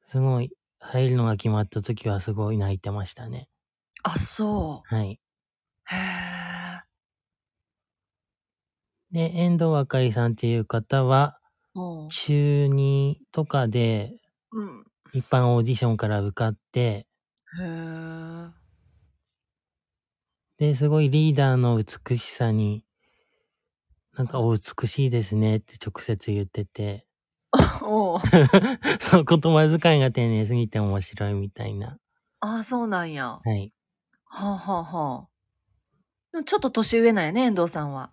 [0.07, 3.49] すごい、入るのが決まった時はすごい泣いてましたね。
[4.05, 5.21] あ、そはい。
[5.93, 5.95] う。
[5.95, 6.83] へえ。
[9.11, 11.39] で、遠藤あかりさんっていう方は、
[11.75, 12.09] うん。
[12.09, 14.17] 中2とかで
[14.51, 14.85] うん。
[15.13, 17.07] 一般オーディションから受かって、へ
[17.63, 18.51] え。
[20.59, 22.85] で、すごいリーダーの美しさに、
[24.17, 27.08] なんかお美しいですねって直接言ってて、
[27.83, 28.21] おう
[29.01, 31.99] その言葉遣いが丁寧すぎて面白いみたいな。
[32.41, 33.41] あ、そうなんや。
[33.45, 33.73] はい。
[34.25, 35.29] はあ、はあは
[36.35, 38.11] あ、ちょっと年上なんやね、遠藤さんは。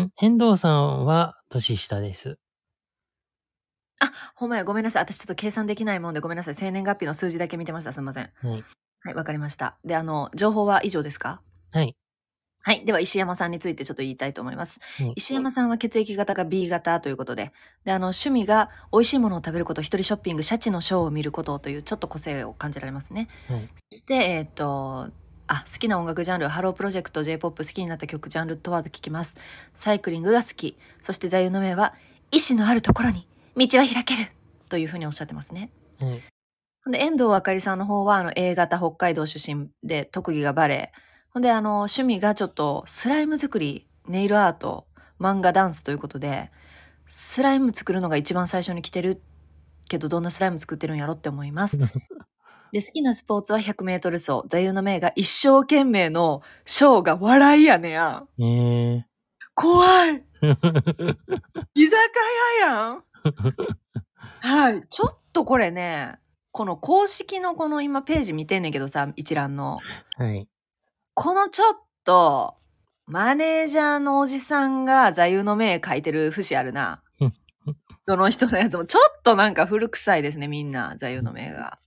[0.00, 0.10] ん？
[0.20, 2.38] 遠藤さんは年下です。
[4.00, 5.02] あ、ほんまや、ごめんなさい。
[5.02, 6.54] 私ちょっと計算できないもんでごめんなさい。
[6.54, 7.92] 生年月日の数字だけ見てました。
[7.92, 8.30] すみません。
[8.42, 8.64] はい。
[9.04, 9.78] はい、わかりました。
[9.84, 11.42] で、あの、情報は以上ですか？
[11.72, 11.96] はい。
[12.64, 12.84] はい。
[12.84, 14.78] では、石山さんについてちょっと言いたいと思います。
[14.98, 17.52] はい石山さんは血液型が B 型ということで、
[17.84, 23.28] で、あの、趣味が美味しいものを食べること、一人ショッピング、シャチのショーを見ることという、ちょっと個性を感じられますね。
[23.48, 23.68] はい。
[23.90, 25.10] そして、えっ、と、
[25.48, 29.36] あ、好きな音楽ジャンル、ハロープロジェクト、J-POP 好きになった曲、ジャンル問わず聴きます。
[29.74, 30.78] サイクリングが好き。
[31.00, 31.94] そして座右の銘は、
[32.30, 34.30] 意志のあるところに道は開ける
[34.68, 35.70] というふうにおっしゃってますね。
[36.00, 36.22] はい。
[36.84, 40.92] ほんで、遠藤あかりさんの方は、あの、A 型北海道出身で、特技がバレエ。
[41.34, 44.86] ほんで、あの、趣味がちょっと、スライム作り、ネイルアート、
[45.18, 46.50] 漫画、ダンスということで、
[47.06, 49.22] スライム作るのが一番最初に来てる
[49.88, 51.78] けど、どんなスライム作ってるんやろって思います。
[52.72, 54.42] で、好きなスポーツは100メートル走。
[54.46, 58.24] 座右の銘が一生懸命のショーが笑いやねや。
[58.38, 59.06] え
[59.54, 60.22] 怖いー。
[61.74, 61.96] 居酒
[62.60, 63.04] 屋やん
[64.40, 64.82] はい。
[64.88, 66.18] ちょっとこれね、
[66.50, 69.78] この公式のこの今ページ見てんねんけどさ、一覧の。
[70.16, 70.48] はい。
[71.14, 72.56] このちょっと、
[73.06, 77.02] マネージャーのおじさんが座右の銘書いてる節あるな。
[78.06, 78.84] どの人のやつも。
[78.84, 81.78] ちょっとなんか古臭いですね、みんな、座右の銘が。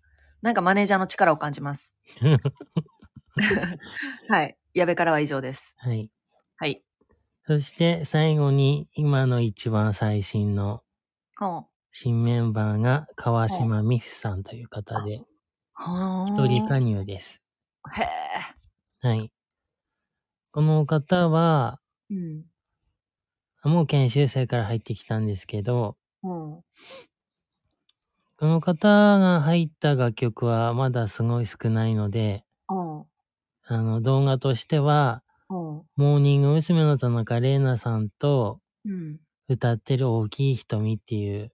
[0.42, 1.94] なんかマネージャーの力を感じます。
[4.30, 4.58] はい。
[4.74, 5.76] 矢部からは以上です。
[5.80, 6.10] はい。
[6.58, 6.84] はい。
[7.48, 10.84] そして最後に今の一番最新の。
[11.92, 15.22] 新メンバーが川島美芙さんという方で、
[15.74, 17.42] は一人加入です。
[17.92, 18.65] へえ。
[19.06, 19.32] はい。
[20.52, 22.46] この方は、うん。
[23.64, 26.64] もう研修生から入ってきたんですけど、うん。
[28.38, 33.06] この方が入った楽曲はまだすごい少ないので、うん。
[33.68, 35.86] あの動画としては、うん。
[35.96, 36.84] モーニング娘。
[36.84, 39.20] の田中玲奈さんとうん。
[39.48, 41.52] 歌ってる大きい瞳っていう、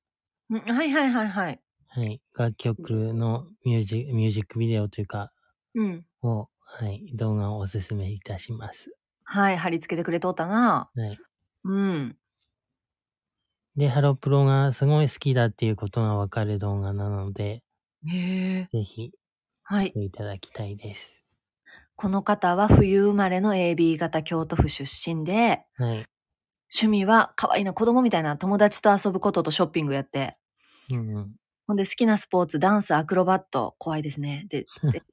[0.50, 1.62] うんはいはいはいはい。
[1.90, 5.34] はい、楽曲のミュージミュージックビデオというか、
[5.76, 6.06] うん。
[6.22, 8.92] を、はい、動画をおすすめいたします。
[9.24, 10.90] はい、貼り付けてくれとったな。
[10.96, 11.18] はい。
[11.66, 12.18] うん。
[13.76, 17.64] で、ハロプロがすごい好きだっていうことがわかる動画なので。
[18.04, 19.12] ぜひ、
[19.64, 19.94] はい。
[19.96, 21.24] いただきたいです。
[21.96, 26.06] この方は冬生まれの AB 型京都府出身で、はい。
[26.74, 30.38] 趣味は可愛いな子供みたいな友達と遊ぶこととショッピングやって、
[30.90, 31.36] うんうん。
[31.68, 34.46] ほんで好きなスポーツ、ダンス、アクロバット、怖いですね。
[34.50, 35.04] で、で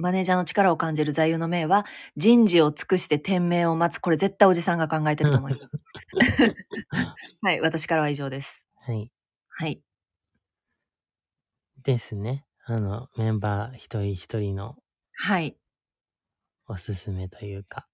[0.00, 1.84] マネージャーの力を感じる座右の銘は、
[2.16, 3.98] 人事を尽くして天命を待つ。
[3.98, 5.82] これ絶対おじさんが考えてると思います。
[7.42, 8.66] はい、私からは以上です。
[8.76, 9.12] はい。
[9.48, 9.82] はい。
[11.82, 12.46] ですね。
[12.64, 14.76] あの、メンバー一人一人の
[15.16, 15.56] はい。
[16.66, 17.86] おすすめというか。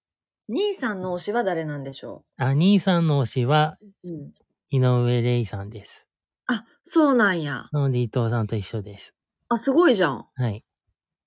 [0.47, 4.33] 兄さんの推しは誰なんでしょあ、兄さんの推しはううん。
[4.69, 6.07] 井上玲さんです。
[6.47, 7.67] あ、そうなんや。
[7.73, 9.13] なので伊藤さんと一緒です。
[9.49, 10.25] あ、すごいじゃん。
[10.35, 10.63] はい。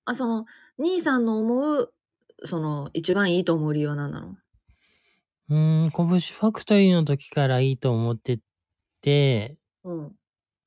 [0.05, 0.45] あ、その、
[0.77, 1.93] 兄さんの思う、
[2.43, 4.35] その、一番いいと思う理由は何なの？
[5.49, 8.39] うーん、こぶしファクトリーの時からいいと思って
[9.01, 10.15] て、うん。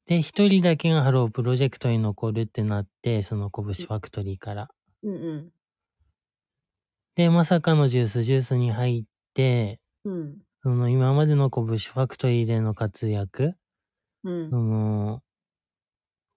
[0.07, 4.69] で、一人だけがハロープロジェクトに残るってなって、そのこぶしファクトリーから。
[5.03, 5.53] うん
[7.17, 10.15] で、まさかの Juice=Juice に入って、うん。
[10.15, 10.39] うん。
[10.63, 13.55] その今までのこぶしファクトリーでの活躍、
[14.25, 14.57] うんそ。
[14.57, 15.23] の、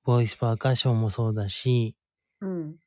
[0.04, 1.96] ボイスパーカッションもそうだし、
[2.42, 2.80] うん。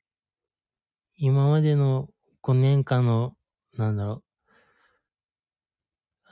[1.20, 2.09] 今までの
[2.42, 3.37] 5年間の、
[3.74, 4.24] なんだろう、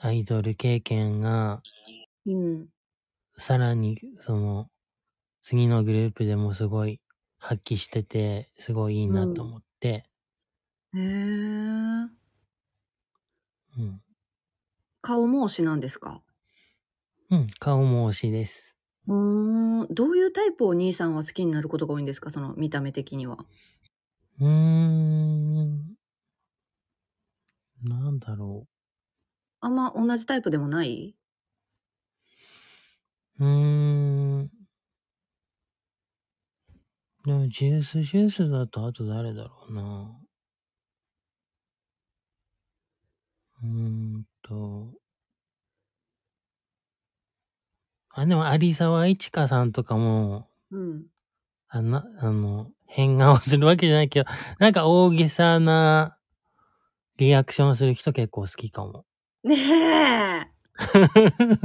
[0.01, 1.63] アイドル経験が、
[2.25, 2.71] うん。
[3.39, 4.71] さらに、その、
[5.43, 7.01] 次のグループでもすごい
[7.39, 10.11] 発揮してて、すごいいいなと思って、
[10.93, 12.09] へえ。
[13.79, 14.01] うん。
[15.03, 16.23] 顔も推しなんですか？
[17.31, 18.77] うん、顔も推しです。
[19.09, 19.95] うーん。
[19.95, 22.31] どういうタイプを兄さんは好きになることが多いんですか？
[22.31, 23.39] その見た目的には。
[24.41, 25.99] うーん。
[27.83, 28.67] なんだろ
[29.61, 31.15] あんま同じタイプでもない？
[33.39, 33.47] うう。
[33.47, 34.51] うーん。
[37.25, 40.19] でも、ジュースジュースだと、あと誰だろうな。
[43.63, 43.69] うー
[44.19, 44.99] んと。
[48.11, 51.09] あ、でも、有沢一華さんとかも、うん。
[51.71, 56.17] あな、あの、変顔するわけじゃないけど、なんか大げさな
[57.19, 59.05] リアクションする人結構好きかも。
[59.45, 60.41] ねえ。
[61.09, 61.59] ね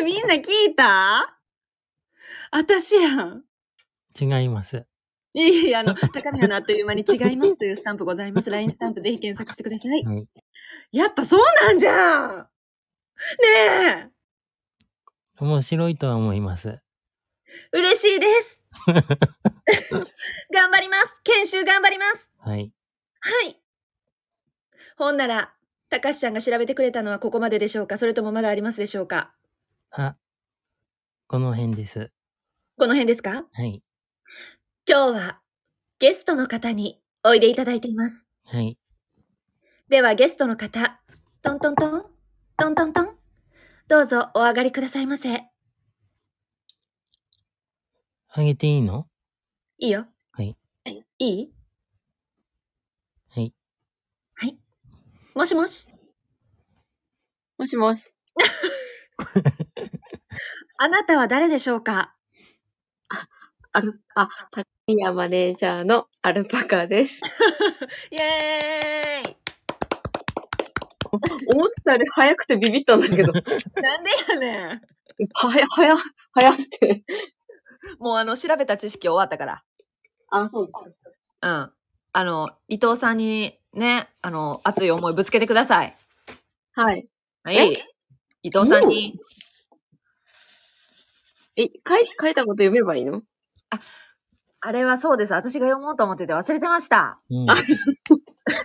[0.00, 1.38] え、みんな聞いた？
[2.50, 3.44] 私やん。
[4.20, 4.84] 違います。
[5.32, 8.50] いえいえ、あの、高見花あっという間に違いますというスタンプございます。
[8.50, 10.04] LINE スタンプぜひ検索してください。
[10.04, 10.26] はい。
[10.90, 12.46] やっぱそうなんじゃんね
[14.06, 14.10] え
[15.38, 16.80] 面白いとは思います。
[17.72, 18.59] 嬉しいです
[20.52, 22.72] 頑張ります研修頑張りますはい。
[23.20, 23.56] はい
[24.96, 25.54] ほんなら、
[25.88, 27.96] たかしちゃんが調べてくれたのはここまででしょうか？
[27.96, 29.34] それともまだありますでしょうか？
[29.90, 30.16] あ、
[31.26, 32.10] この辺です。
[32.76, 33.46] この辺ですか？
[33.50, 33.82] はい。
[34.86, 35.40] 今日は
[35.98, 38.26] ゲストの方においでいただいています。
[38.44, 38.78] はい。
[39.88, 41.00] ではゲストの方、
[41.42, 42.04] トントントン、
[42.58, 43.18] トントントン、
[43.88, 45.49] どうぞお上がりくださいませ。
[48.32, 49.08] あげていいの？
[49.78, 50.06] いいよ。
[50.32, 50.56] はい。
[51.18, 51.52] いい？
[53.28, 53.52] はい。
[54.34, 54.56] はい。
[55.34, 55.88] もしもし？
[57.58, 58.04] もしもし。
[60.78, 62.14] あなたは誰でしょうか？
[63.72, 67.20] アル、あ、高宮マネージャーのアルパカです。
[68.12, 69.36] イエーイ
[71.52, 73.32] 思ったより早くてビビったんだけど。
[73.82, 74.80] なんでやねん。
[75.34, 75.96] 早、早、
[76.32, 77.04] 早くて。
[77.98, 79.64] もうあの、調べた知識終わったから。
[80.30, 80.70] あ、そう
[81.42, 81.72] うん。
[82.12, 85.96] あの、伊藤さんにね、あの、熱い思いぶつけてください。
[86.72, 87.08] はい。
[87.44, 87.82] はい。
[88.42, 89.18] 伊藤さんに、
[91.56, 93.22] え、書い、書いたこと読めばいいの？
[94.62, 95.32] あれはそうです。
[95.32, 97.18] 私が読もうと思ってて忘れてました。
[97.30, 97.46] うん。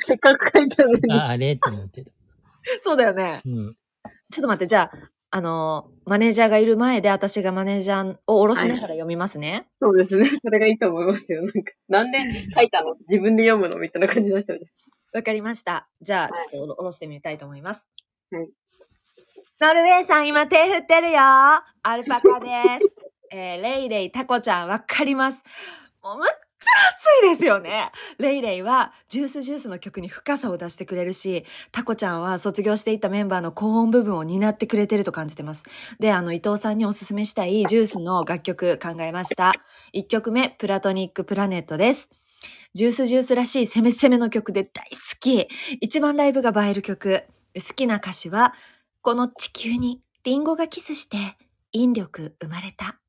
[0.05, 1.13] せっかく書いたのに。
[1.13, 1.53] あ、あれ？
[1.53, 2.11] って思ってた。
[2.81, 3.41] そうだよね。
[3.45, 3.75] うん。
[4.31, 9.67] ちょっと待って、じゃあ、あの、マネージャーがいる前で私がマネージャーを下ろしながら読みますね。
[9.81, 10.29] そうですね。
[10.41, 11.41] それがいいと思いますよ。
[11.41, 12.19] なんか、なんで
[12.53, 12.95] 書いたの？
[13.01, 13.79] 自分で読むの？
[13.79, 14.65] みたいな感じになっちゃうじ
[15.13, 15.89] わ、かりました。
[16.01, 17.89] じゃあ、はいちょっと下ろしてみたいと思います。
[18.31, 18.49] はい。
[19.59, 21.19] ノルウェーさん、今手振ってるよ。
[21.19, 21.63] ア
[21.97, 22.47] ルパカで
[22.79, 22.95] す。
[23.31, 25.43] えーレイレイタコちゃん、わかります。
[26.03, 27.91] もうむっちゃ熱いですよね。
[28.17, 35.63] レイレイはジュースジュースの曲に深さを出してくれるし、タコちゃんは卒業していったメンバーの高音部分を担ってくれてると感じてます。
[35.99, 39.53] で、あの、伊藤さんにおすすめしたいジュースの楽曲考えました。
[39.93, 42.09] 1曲目、プラトニックプラネットです。
[42.73, 45.47] ジュースジュースらしい攻め攻めの曲で大好き。
[45.79, 47.23] 一番ライブが映える曲。
[47.55, 48.53] 好きな歌詞は、
[49.01, 51.17] この地球にリンゴがキスして
[51.71, 52.99] 引力生まれた。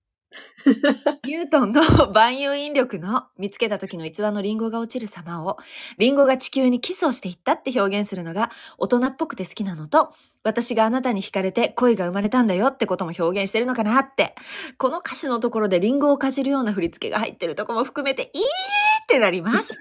[1.24, 5.58] ニュートンの万有引力の見つけた時の逸話のリンゴが落ちる様を、
[5.98, 14.34] リンゴが地球にキスをしていったって表現するのが大人っぽくて好きなのと、私があなたに惹かれて恋が生まれたんだよってことも表現してるのかなって。
[14.78, 19.72] この歌詞のところでリンゴをかじるような振り付けが入ってるとこも含めて、いいってなります。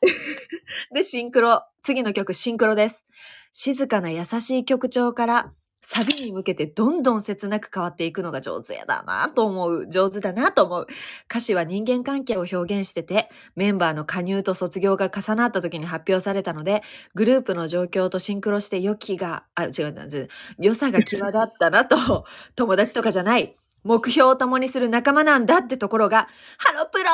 [0.92, 1.62] で、シンクロ。
[1.82, 3.04] 次の曲、シンクロです。
[3.52, 5.52] 静かな優しい曲調から、
[5.88, 9.88] サビに向けてどんどん切なく変わっていくのが上手やだなと思う。
[9.88, 10.86] 上手だなと思う。
[11.30, 16.82] 歌詞は人間関係を表現してて、メンバーの加入と卒業が重なった時に発表されたので、
[17.14, 22.24] グループの状況とシンクロして良きが、あ、違う良さが際立ったなと、
[22.56, 23.56] 友達とかじゃない。
[23.84, 26.26] 目標を共にする仲間なんだってところが、
[26.58, 27.04] ハロプロ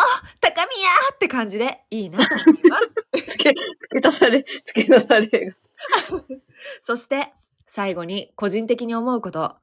[0.41, 2.95] 高宮って感じでいいなと思います。
[3.21, 5.57] 付け足され、付け足されが。
[6.81, 7.35] そして、
[7.75, 9.57] 最後に個人的に思うこと。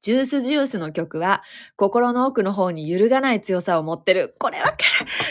[0.00, 1.44] ジュースジュースの曲は
[1.76, 4.34] 心の奥の方に揺るがない強さを持ってる。
[4.40, 4.76] これわか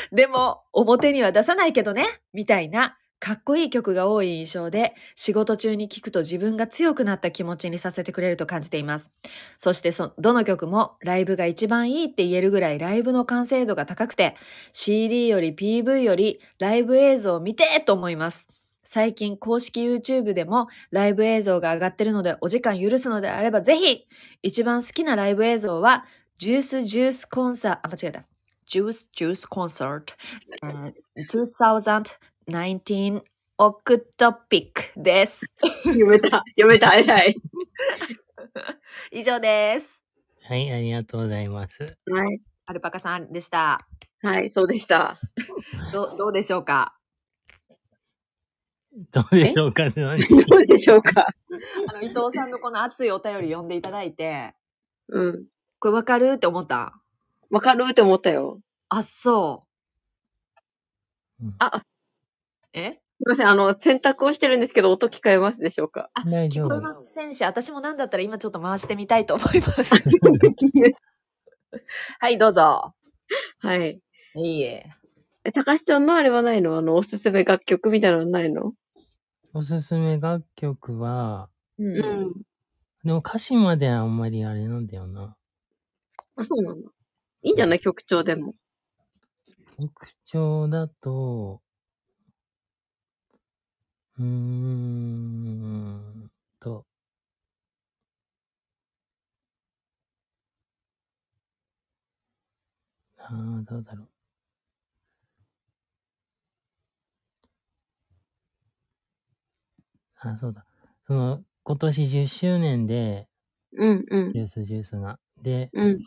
[0.10, 0.16] る。
[0.16, 2.06] でも表には出さないけどね。
[2.32, 9.12] みたいなかっこいい曲が多い印象で仕事中に聴くと自分が強くなった気持ちにさせてくれると感じています。
[9.58, 14.38] そしてそどの曲もライブが一番いいって言えるぐらいライブの完成度が高くて
[14.72, 18.48] CD より PV よりライブ映像を見てと思います。
[18.84, 24.08] 最近公式 YouTube でもライブ映像が上がってるのでお時間許すのであればぜひ
[24.42, 26.06] 一番好きなライブ映像は
[26.42, 28.24] ジュースジュースコンサート、あ、間違えた。
[28.66, 30.14] ジュースジュースコンサート、
[32.50, 33.22] 2019
[33.60, 35.46] オクトピックです。
[35.86, 37.36] 読めた、読めた、偉い。
[39.12, 40.02] 以上です。
[40.42, 41.96] はい、ありがとうございます。
[42.10, 42.42] はい。
[42.66, 43.80] アルパカさんでした。
[44.24, 45.20] はい、そうでした。
[45.94, 46.98] どどうでしょうか？
[49.12, 49.90] どうでしょうか？
[49.90, 50.26] どうで
[50.84, 51.28] しょうか？
[51.88, 54.54] あの伊藤さんのこの熱いお便り読んでいただいて、
[55.10, 55.46] うん。
[55.80, 56.34] これわかる？
[56.36, 57.00] って思った？
[57.50, 58.60] わかるって思ったよ。
[58.90, 61.40] あ、そう。
[61.40, 61.84] うんあ、
[62.74, 62.94] え？
[62.94, 63.50] すみません。
[63.50, 66.10] あの、洗濯をしてるんですけど、音聞こえますでしょうか？
[66.16, 69.94] あ、聞こえませんし、私もなんだったら今ちょっと回してみたいと思います。
[72.20, 72.94] はい、どうぞ。
[73.60, 74.00] はい。
[74.36, 74.86] いいえ。
[75.46, 76.78] え、高橋ちゃんのあれはないの？
[76.78, 78.74] あの、おすすめ楽曲みたいなのないの？
[79.54, 81.98] おすすめ楽曲は、うん。
[81.98, 82.42] うん。
[83.04, 85.38] でも歌詞まであんまりあれなんだよな。
[86.36, 86.90] あ、そうなんだ。
[87.44, 87.80] いいんじゃない？
[87.80, 88.56] 曲調でも。
[89.78, 91.62] 曲調だと、
[94.18, 96.86] うーんと、
[103.18, 104.11] ああ、どうだろう。
[110.22, 110.66] あ、そうだ。
[111.06, 113.28] その、今年10周年で、
[113.78, 114.40] うん、うんジ。
[114.40, 115.20] ュースジュースが。
[115.42, 115.98] で、うん。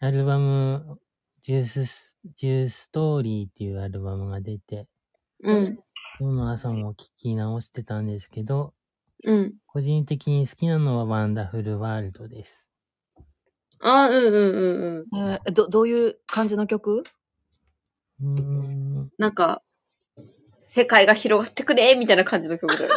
[0.00, 0.98] アルバム、
[1.42, 4.86] ジュースス、ジューストーリーっていうアルバムが出て、
[5.42, 5.78] うん。
[6.18, 8.72] 今日の朝も聞き直してたんですけど、
[9.24, 9.54] うん。
[9.66, 12.66] 個人的に好きなのはワンダフルワールドです。
[13.80, 15.32] あ、うん、うん、うん、うん。
[15.32, 17.02] えーど、どういう感じの曲？
[18.22, 19.10] うーん。
[19.18, 19.62] なんか、
[20.64, 22.94] 世界が広がってくれみたいな感じの曲だよね。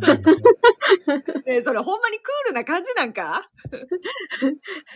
[1.46, 3.46] ねそれほんまにクールな感じなんか？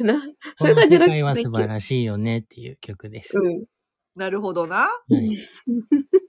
[0.00, 0.20] な、こ
[0.56, 1.14] それのがじゃなくて。
[1.16, 3.38] 世界は素晴らしいよねっていう曲です。
[3.38, 3.64] うん。
[4.14, 4.76] なるほどな。
[4.76, 5.48] はい。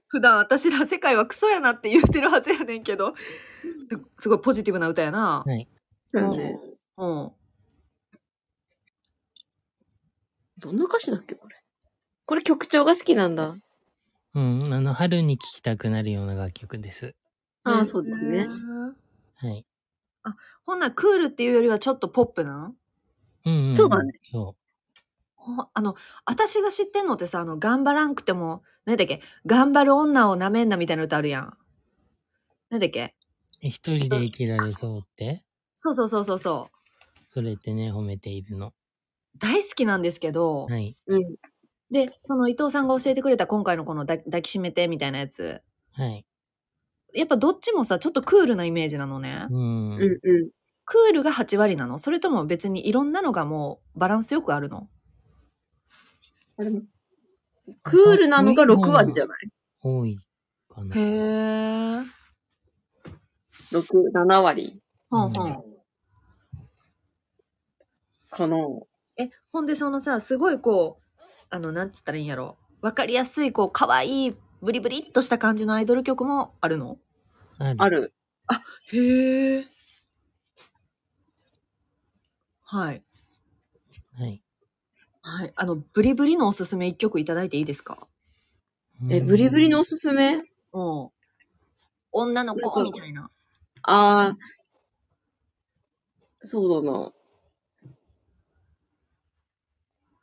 [0.08, 3.14] 普段私ら世界はクソやなって言ってるはずやねんけど、
[4.16, 5.42] すごいポジティブな歌やな。
[5.46, 5.68] はい。
[6.12, 6.58] そうね。
[6.96, 7.32] うん。
[10.58, 11.56] どんな歌詞だっけこれ？
[12.26, 13.54] これ曲調が好きなんだ。
[14.34, 14.72] うん。
[14.74, 17.14] あの、春に聴きたくなるような楽曲です。
[17.68, 18.46] ああ、そうだへね。
[18.46, 18.94] ー
[19.36, 19.64] はい。
[20.66, 22.74] ほんならクールっていうよりはちょっとポップな？
[23.46, 23.76] んうん、うん。
[23.76, 24.12] そうだね。
[24.22, 24.56] そ
[25.36, 25.94] ほあの、
[26.26, 31.58] 私が知ってんのってさ、あの、頑張らんくても、なんだっけ、頑張る女をなめんなみたいな歌あるやん。
[32.70, 33.14] なんだっけ？
[33.60, 35.44] 一人で生きられそうって？
[35.74, 36.78] そうそうそうそうそう。
[37.28, 38.72] それってね、褒めているの。
[39.38, 40.96] 大好きなんですけど、はい。
[41.06, 41.36] うん。
[41.90, 45.62] で、その伊藤さんが教えてくれた今回のこの抱抱きしめてみたいなやつ。
[45.92, 46.24] はい。
[47.14, 49.46] やっぱどっちもさ、ちょっとクールなイメージなのね。
[49.50, 49.94] うん。
[49.94, 50.06] うん、う
[50.46, 50.50] ん。
[50.84, 51.98] クールが8割なの？
[51.98, 54.88] それとも別にいろんなのがもうバランスよくあるの？
[56.56, 56.82] あれも
[57.82, 59.38] クールなのが6割じゃない？
[59.82, 60.16] 多い
[60.68, 60.96] かな。
[60.96, 62.04] へー。
[63.70, 64.80] ?6、7割
[65.10, 65.64] ほんほん。
[68.30, 68.56] かな。
[69.18, 72.56] え、ほんでそのさ、すごいこう、あの、なんつったらいいんやろ？
[72.80, 76.98] わかりやすい、こう、可愛いブリブリっとした感じのアイドル曲もあるの？
[77.58, 77.76] ある。
[77.78, 78.14] ある。
[78.92, 79.64] へえ。
[82.64, 83.02] はい。
[84.18, 84.42] はい。
[85.22, 85.52] はい。
[85.54, 88.08] あの、ブリブリのおすすめ一曲いただいていいですか？
[89.10, 90.42] え、ブリブリのおすすめ？
[90.72, 91.10] うん。
[92.10, 93.30] 女の子みたいな。
[93.82, 94.36] ああ、
[96.44, 97.12] そうだな。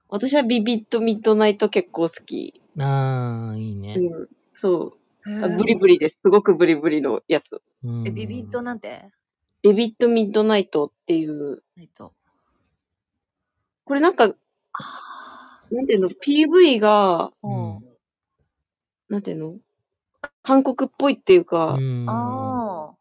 [0.09, 2.61] 私はビビットミッドナイト結構好き。
[2.79, 3.95] ああ、いいね。
[3.97, 4.27] うん。
[4.55, 5.43] そう。
[5.43, 6.17] あブブリブリです。
[6.23, 7.61] すごくブリブリのやつ。
[7.83, 9.09] うんえ、ビビットなんて？
[9.61, 12.13] ビビットミッドナイトっていう、えっと。
[13.85, 14.27] これなんか、
[15.71, 17.83] なんていうの、PV が、うん。
[19.09, 19.55] なんていうの？
[20.43, 22.05] 韓国っぽいっていうか、うん。
[22.09, 22.93] あ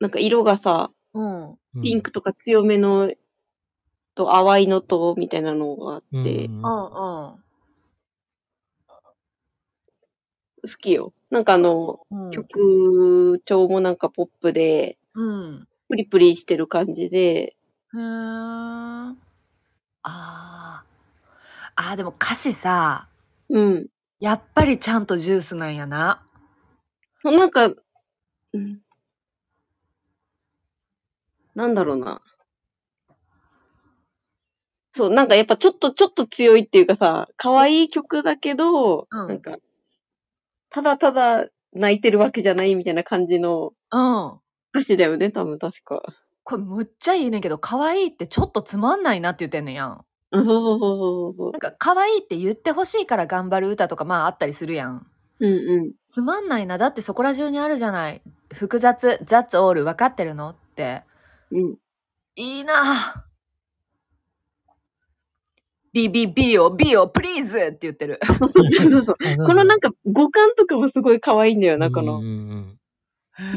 [0.00, 0.90] なんか色がさ。
[1.12, 3.12] うんピンクとか強めの
[4.16, 7.44] と淡いのとみたいなのがあって、うんうんうん。
[10.62, 11.12] 好きよ。
[11.30, 12.30] なんかあの、うん。
[12.30, 15.68] 曲調もなんかポップで、うん。
[15.88, 17.56] プリプリしてる感じで、
[17.94, 18.00] へー。
[18.00, 19.14] あ
[20.02, 20.84] あ。
[21.76, 23.08] ああ、でも歌詞さ、
[23.48, 23.86] うん。
[24.20, 26.22] やっぱりちゃんとジュースなんやな。
[27.24, 28.80] なんか、うん、
[31.54, 32.22] なんだろうな。
[34.94, 39.56] そう、なんかやっぱちょっと、ちょっと強いっていうかさ、可愛い曲だけど、うんなんか、
[40.70, 44.40] ただただ泣いてるわけじゃないみたいな感じのうん。
[44.74, 46.02] 歌詞だよね、多分確か。
[46.44, 50.04] これむっちゃいいねんけど、可愛いってちょっとつまんないなって言ってんねんやん。
[50.32, 55.06] あそうそうそうそうそうなんか可愛いって言ってほしいから頑張る歌とかまああったりするやん。
[55.40, 55.92] うんうん。
[56.06, 56.78] つまんないな。
[56.78, 58.22] だってそこら中にあるじゃない。
[58.52, 60.50] 複雑、雑オール分かってるの？
[60.50, 61.02] って。
[61.50, 61.76] うん。
[62.36, 63.29] いいなビ
[65.92, 68.20] ビビオビオプリーズって言ってる。
[69.46, 72.24] このなんか五感とかもすごい可愛いんだよな、このうん。
[72.24, 72.76] うん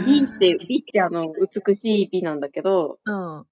[0.05, 3.45] 美って、 美ってあの、美しい美なんだけど、うん。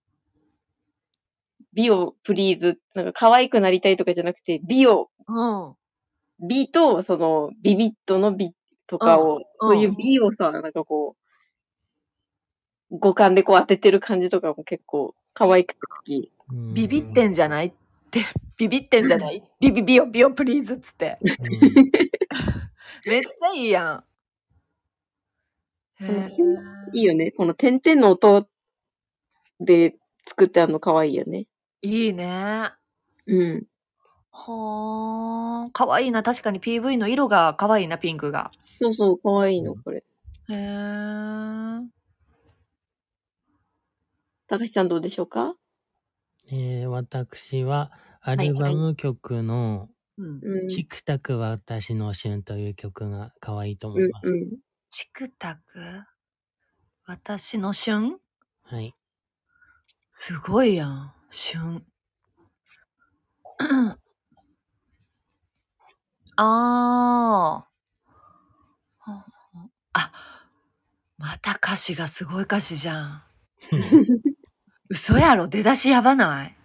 [1.74, 5.76] 美をプリーズ、なんか可愛くなりたいとかじゃなくて、美をうん。
[6.48, 8.54] 美と、その、ビビットの美
[8.88, 11.16] とかを、うんそういう美をさ、なんかこ
[12.92, 16.32] う、五感でこう当ててる感じとかも結構可愛くて好き。
[16.50, 17.68] うんビビってんじゃない？
[17.68, 17.76] って、
[18.58, 19.44] ビビってんじゃない？
[19.60, 21.18] ビビビヨビヨプリーズっつって。
[21.22, 21.32] うん
[23.06, 24.04] めっちゃいいや
[26.02, 26.06] ん。
[26.94, 27.32] いいよね。
[27.32, 28.48] この点々の音
[29.60, 29.96] で
[30.28, 31.48] 作ってあるの可愛いよね。
[31.82, 32.72] いいね。
[33.28, 33.66] うん。
[34.32, 35.72] はー。
[35.74, 36.22] かわいいな。
[36.24, 38.52] 確かに PV の色がかわいいな、ピンクが。
[38.80, 40.04] そうそう、可愛いの、これ。
[40.50, 41.82] へー。
[44.48, 45.56] 高橋さんどうでしょうか？
[46.52, 47.92] えー私は、
[48.22, 49.90] アルバム曲の。
[50.70, 54.30] チクタク私の旬という曲が可愛いと思うんいます。
[54.30, 54.60] うん。
[54.90, 55.80] チクタク？
[57.06, 58.20] 私の旬？
[58.64, 58.94] はい。
[60.12, 61.14] すごいやん。
[61.30, 61.86] 旬。
[66.38, 67.72] あー。
[69.94, 70.12] あ、
[71.18, 73.24] また歌詞がすごい歌詞じゃん。
[74.92, 76.56] 嘘やろ出だしやばない？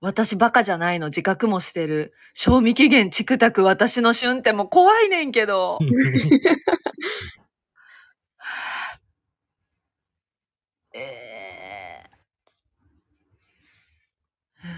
[0.00, 2.12] 私バカじゃないの自覚もしてる。
[2.34, 5.78] 賞味期限チクタク私の旬ってもう怖いねんけど。
[10.94, 12.04] ええ
[14.62, 14.70] へ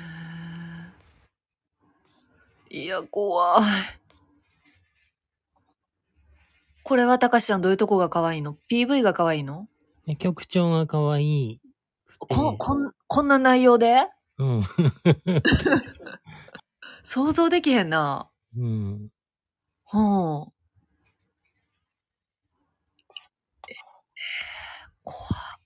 [2.71, 3.63] えいや、怖い。
[6.83, 9.69] これはたかしちゃんどういうとこが可愛いの ?PV が可愛いの？
[10.07, 11.61] で曲調が可愛い。
[12.21, 14.09] こええこんこんな内容で？
[14.39, 14.63] うん。
[17.05, 18.31] 想像できへんな。
[18.57, 19.11] うん。
[19.93, 20.53] うん。
[23.69, 23.75] え
[25.05, 25.61] 怖っ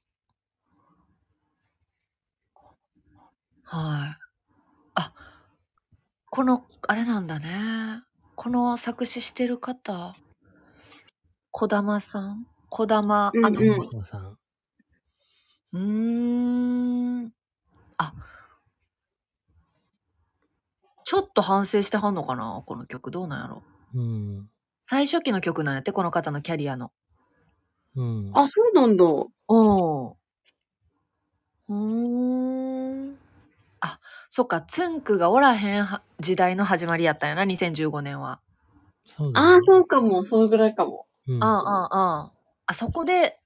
[3.64, 4.22] はい。
[4.96, 5.14] あ、
[6.30, 8.02] この、あれなんだね。
[8.36, 10.14] この作詞してる方、
[11.52, 12.46] 小玉さん？
[12.70, 14.39] 小玉、うんあの、子さん。
[15.72, 15.80] うー
[17.26, 17.32] ん。
[17.98, 18.14] あ、
[21.04, 23.62] ちょっと反省してはんのかなこの曲どうなんやろ
[23.94, 24.50] うん。
[24.80, 26.92] 最初期の曲なんやって、この方のキャリアの。
[27.96, 28.30] うん。
[28.34, 29.04] あ、そうなんだ。
[29.48, 30.16] お
[31.68, 33.16] うーん。
[33.80, 34.00] あ、
[34.30, 38.40] そっか、つんくがおらへんは時代の始まりやったんやな、2015年は。
[39.06, 40.26] そうだ、ああ、そうかも。
[40.26, 41.06] そのぐらいかも。
[41.28, 41.42] うん。
[41.42, 42.32] ああ、ああ。
[42.66, 43.38] あそこで、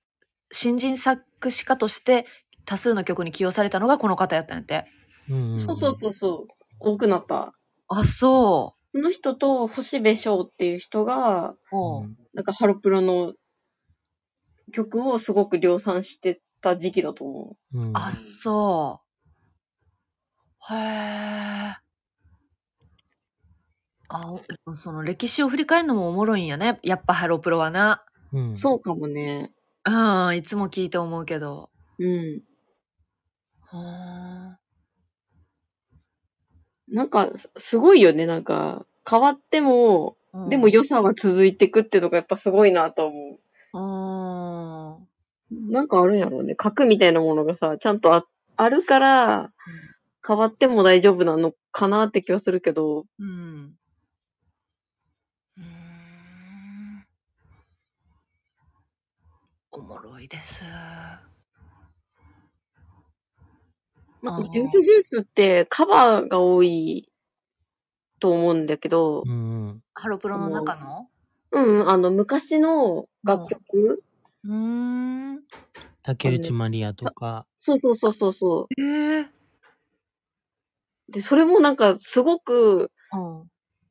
[0.53, 2.27] 新人作詞家として
[2.65, 4.87] 多数の曲に起用されたのがこの方やったんやって。
[5.29, 5.59] うんうん。
[5.59, 6.55] そうそうそうそう。
[6.81, 7.55] 多くなった。
[7.89, 11.59] あ、そこの人と星部翔っていう人が、う。
[11.73, 13.35] おううんなんかハロプロの
[14.73, 17.91] 曲をすごく量産してた時期だと思うん。
[17.95, 19.01] あ、そ
[20.69, 20.75] う。
[20.75, 21.77] へえ。
[24.09, 26.81] あ、おでもその歴史を振り返るのもおもろいんやね。
[26.83, 28.05] やっぱハロプロはな。
[28.33, 28.55] うん。
[28.55, 28.59] う。
[28.59, 29.53] そうかもね。
[29.87, 31.71] うん、いつも聞いて思うけど。
[31.99, 32.45] うん。
[33.61, 34.57] ほー
[36.89, 38.27] なんか、すすごいよね。
[38.27, 43.39] なんか、変わっても、うんでも良さは続いてくってのがやっぱすごいなと思
[43.73, 43.81] うー
[45.01, 45.09] ん。
[45.51, 45.73] う。
[45.73, 46.55] なんかあるんやろうね。
[46.55, 48.25] 核みたいなものがさ、ちゃんとあ
[48.57, 49.51] あるから、
[50.27, 53.75] 変わっても大丈夫なのかなって気はするけど、うん。
[59.77, 60.63] おもろいです。
[64.23, 67.09] なんかジュースジュースってカバーが多い
[68.21, 69.83] と思うんだけどう、ん。
[69.95, 71.09] ハロプロの中の？
[71.51, 74.03] うん、あの、昔の楽曲、
[74.45, 75.41] うーん。
[76.03, 77.47] 竹内まりやとか。
[77.59, 79.21] そうそうそうそうそええ
[81.09, 81.13] う。
[81.13, 83.49] で、それもなんかすごく、うん。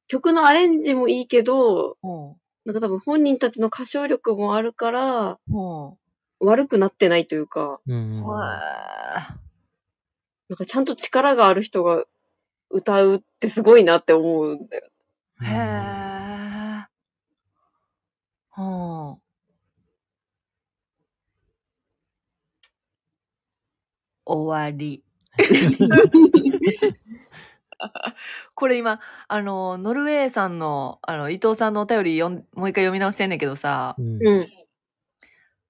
[0.08, 2.36] 曲のアレンジもいいけど、うん。
[2.66, 5.61] なんか多分本人たちの歌唱力もあるから、う
[5.93, 5.97] ん。
[6.39, 8.24] 悪くなってないというか、うん。
[8.24, 9.38] は
[10.49, 12.05] なんかちゃんと力がある人が
[12.70, 14.89] 歌うってすごいなって思うんだよ。
[15.41, 15.45] い。
[15.45, 16.88] へえ。
[18.57, 19.18] うん。
[24.26, 25.03] 終わり。
[28.56, 34.28] これ今、あの、ノルウェーさんの、あの、伊藤さんのお便り読んもう一回読み直してんねんけどさ、うん。
[34.28, 34.48] うん。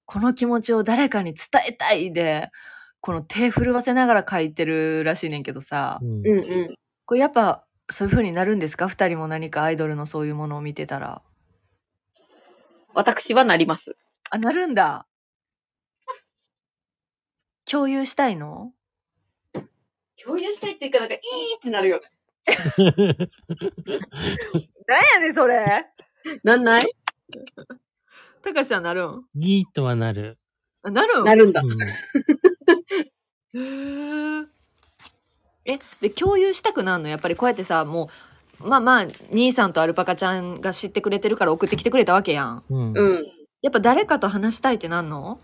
[0.06, 2.50] この気持ちを誰かに伝えたいで、
[3.00, 6.74] この手震わせながら書いてるらしいねんけどさ、うんうんうん。
[7.06, 8.88] これやっぱそういう風になるんですか？
[8.88, 11.22] 二人も何かアイドルのそういうものを見てたら。
[12.94, 13.96] 私はなります。
[14.30, 15.06] あ、なるんだ。
[17.66, 18.72] 共有したいの？
[20.24, 21.20] 共有したいっていうか、なんか、いい
[21.58, 22.10] ってなるよね。
[25.14, 25.86] やねん、それ。
[26.42, 26.84] なんない？
[28.42, 29.24] たかしちゃんなるん？
[29.34, 30.38] ギーとはなる。
[30.82, 31.24] あなるん？
[31.24, 31.62] なるんだ。
[31.62, 31.82] うん。
[31.82, 34.46] へー
[35.66, 37.08] え、で、共有したくなるの？
[37.08, 38.10] やっぱりこうやってさ、も
[38.60, 42.62] う、まあまあ、兄さんとアルパカちゃんが知ってくれてるから送ってきてくれたわけやん。
[42.68, 42.92] うん。
[42.92, 43.24] うん。
[43.62, 45.40] やっぱ誰かと話したいってなんの？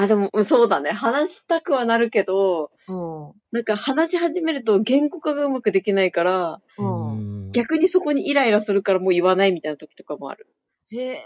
[0.00, 0.92] あ、でも、うんそうだね。
[0.92, 3.32] 話したくはなるけど、うん。
[3.50, 6.84] なんか話し始めると言語化がうまくできないから、う
[7.16, 7.48] ん。
[7.48, 10.46] ん逆にそこにイライラするからもう言わないみたいな時とかもある。
[10.92, 11.22] へえ。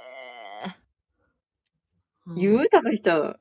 [2.35, 2.69] 言う？
[2.71, 3.37] 高橋ちゃん。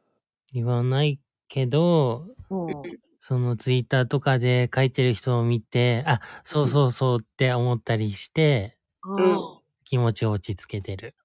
[0.52, 1.18] 言わない
[1.48, 2.82] けど、うん。
[3.18, 8.76] そのツイッターとかで書いてる人を見て、あ、そうそうそうって思ったりして、
[9.06, 9.40] うん。
[9.86, 11.16] 気持ちを落ち着けてる。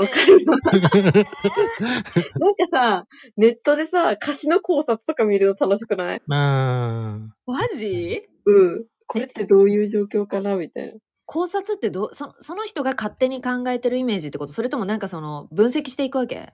[0.00, 0.34] わかる。
[0.46, 0.56] わ。
[2.38, 6.22] なんかさ、ネットでさ、歌詞の考察とか見るの楽しくない？
[6.26, 8.22] まあ、マジ？
[8.46, 8.84] うん。
[9.06, 10.56] これってどういう状況かな？
[10.56, 10.94] みたいな。
[11.26, 12.14] 考察ってどう？
[12.14, 14.52] そその人が勝手に考えてるイメージってこと？
[14.52, 16.52] それともなんかその分析していくわけ？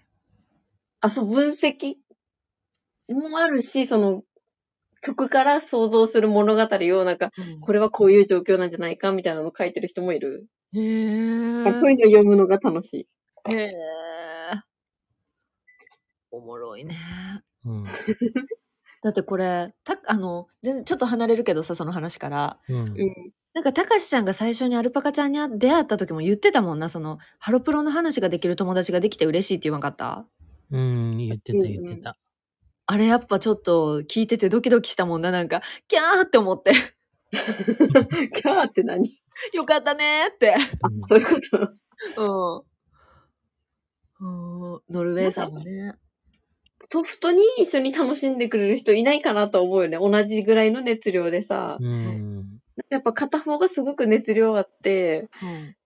[1.01, 1.95] あ、そう、分析
[3.09, 4.23] もあるし、その、
[5.03, 7.31] 曲から想像する物語を、なんか、
[7.61, 9.13] これはこういう状況なんじゃないか？
[9.13, 10.47] みたいなのを書いてる人もいる。
[10.75, 13.07] へえあそういうの読むのが楽しい。
[13.51, 13.73] へえ。
[16.31, 16.97] おもろいね。
[17.65, 17.85] うん。
[19.03, 22.59] だってこれ、た、あの、全然ちょっと離れるけどさ、その話から。
[22.69, 22.77] うん。
[22.77, 22.95] うん。
[23.55, 30.27] なんか、たかしちゃんが最初にアルパカちゃんに出会った時も言ってたもんな、その、ハロプロの話ができる友達ができて嬉しいって言わんかった？
[30.73, 32.19] うん、言ってた言ってた。
[32.87, 36.73] あれやっぱちょっと聞いててドキドキしたもんな、なんか、キャーって思って。
[37.31, 39.09] キャーって何？
[39.53, 40.55] よかったねーって。
[40.83, 41.41] うんそういうこ
[42.17, 42.59] と？
[42.59, 42.76] うん。
[44.21, 44.81] うん。
[44.91, 45.95] ノルウェーさんもね。
[46.91, 49.99] ソフトに一緒に楽しんでくれる人いないかなと思うよね。
[49.99, 51.79] 同じぐらいの熱量でさ。
[51.81, 52.61] うん。
[52.91, 55.77] やっぱ片方がすごく熱量あって、うん。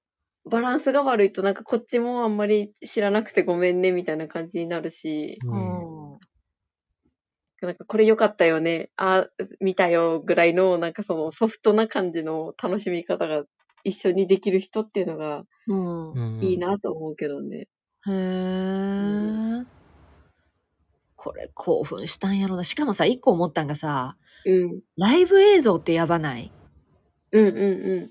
[0.51, 6.13] バランスが悪いとなんかこっちもあんまり知らなくてごめんねみたいな感じになるし、うん。
[6.13, 6.19] うん。
[7.63, 9.27] なんかこれ良かったよね、あ
[9.61, 13.45] 見たよぐらいのなんかそのソフトな感じの楽しみ方が
[13.85, 15.45] 一緒にできる人っていうのが
[16.41, 16.59] いい。
[16.59, 17.69] なと思うけどね。
[18.07, 19.65] へえ。
[21.17, 22.65] これ興奮したんやろな。
[22.65, 24.81] しかもさ、一個思ったんがさ、うん。
[24.97, 26.51] ライブ映像ってやばない？
[27.33, 27.55] うんうん
[27.93, 28.11] うん。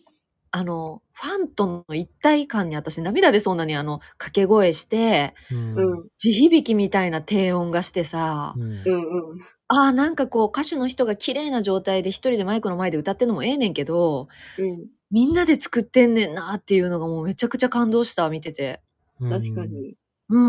[0.52, 5.74] あの、ファンとの一体感に私涙出そうなにあの、掛け声して、うん。
[5.76, 9.50] うん地響きみたいな低音がしてさ、うんうんうん。
[9.70, 14.28] ああ、なんかこう歌手の人が綺麗な状態で一人でマイクの前で歌ってんのもええねんけど、
[14.58, 14.88] うん。
[15.12, 18.82] みんなで作ってんねんなっていうのがもうめちゃくちゃ感動した、見てて。
[19.20, 19.66] うん確か。
[19.66, 19.96] に。
[20.30, 20.40] う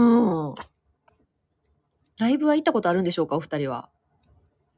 [0.50, 0.54] ん。
[2.18, 3.88] ライブは行ったことあるんでしょうか、お二人は。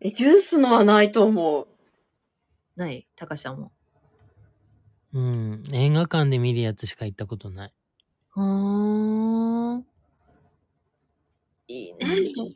[0.01, 1.69] え、ジュースのはないと思う。
[2.77, 3.07] ない？
[3.17, 3.73] 高橋さんも。
[5.13, 5.63] うん。
[5.73, 7.75] 映画館で見るやつしか行ったことない。
[8.37, 9.87] うーん。
[11.69, 11.99] いいね。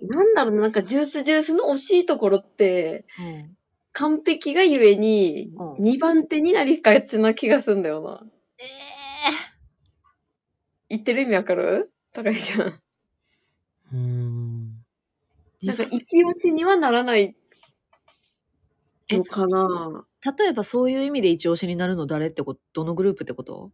[0.03, 3.57] なんだろうな、なんかジュースジュースの惜しいところって、うん
[3.99, 8.21] 完璧がゆえに、うん2番手になりがちな気がすんだよな。
[8.59, 9.06] え
[10.89, 11.93] 言ってる意味わかる？
[12.13, 12.81] 高橋ちゃん。
[13.93, 14.85] うん。
[15.63, 17.37] えなんか一押しにはならない
[19.11, 20.05] のかな？
[20.39, 22.61] 例えばそういう意味で一押しになるの誰ってこと？
[22.73, 23.71] どのグループってこと？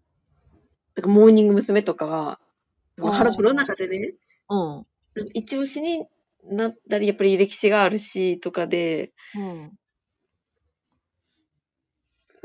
[0.96, 1.82] なんかモーニング娘。
[1.82, 2.38] とかが、
[3.00, 4.14] あーハロプロの中でね、
[4.48, 4.86] うん。
[5.34, 6.06] 一押しに
[6.44, 9.42] なったり、やっぱり歴史があるし、とかで、う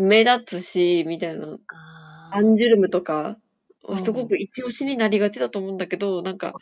[0.04, 0.08] ん。
[0.08, 1.58] 目立つし、みたいな。
[1.74, 3.38] あアンジュルムとかうん
[3.88, 6.56] はすごく一押しになりがちだと思うんだけど、なんか、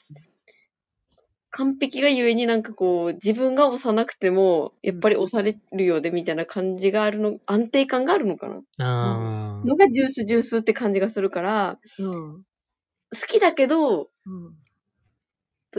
[1.51, 9.63] 完璧がゆえになんかこう、自分が押さなくても、やっぱり押されるようでみたいな感じがあるの、安定感があるのかな？
[9.63, 12.45] のがジュースジュースって感じがするから、うん。
[13.13, 14.55] 好きだけど、うん。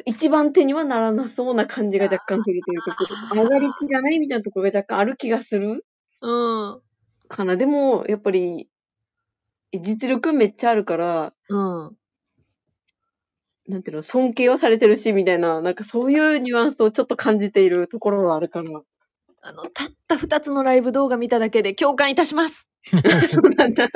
[0.04, 2.92] 一番手にはならなそうな感じが若干するというか、
[3.30, 5.84] 上がりきらないみたいなところが若干ある気がする
[6.20, 6.28] う
[6.76, 6.82] ん。
[7.28, 7.56] かな。
[7.56, 8.68] でも、やっぱり、
[9.80, 11.96] 実力めっちゃあるから、うん。
[13.68, 18.70] なんていうの、尊敬はされてるし、みたいな、なんかそういうニュアンスをちょっと感じているところはあるから。
[19.42, 22.68] あの、たった二つのライブ動画見ただけで共感いたします。
[23.30, 23.88] そうなんだ。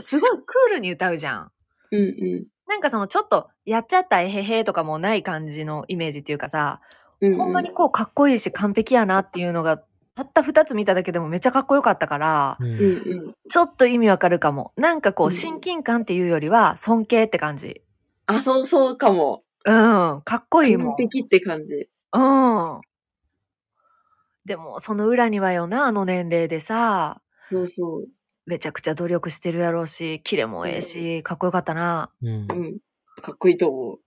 [0.00, 1.50] すごいクールに歌うじゃん。
[1.90, 2.46] うんうん。
[2.66, 6.80] なんかそのちょっと、やっちゃったえへへとかもない感じのイメージっていうかさ、
[7.20, 9.82] うんうん、ほんまにこうかっこいいし完璧やなっていうのが、
[10.14, 13.34] たった二つ見ただけでもめっちゃかっこよかったから、うんうんうん。
[13.48, 14.72] ちょっと意味わかるかも。
[14.76, 17.82] なんかこううん親近感っていうよりは尊敬って感じ。
[18.26, 19.42] あ、そうそうかも。
[19.64, 20.96] うん、かっこいいもん。
[20.96, 21.88] 完璧って感じ。
[22.12, 22.80] うん。
[24.44, 28.08] でも、その裏にはよな、あの年齢でさ、そうそう。
[28.44, 32.10] めちゃくちゃ努力してるやろうし、キレもええし、かっこよかったな。
[32.22, 32.54] うんう。
[32.54, 32.78] ん。
[33.22, 33.98] かっこいいと思う。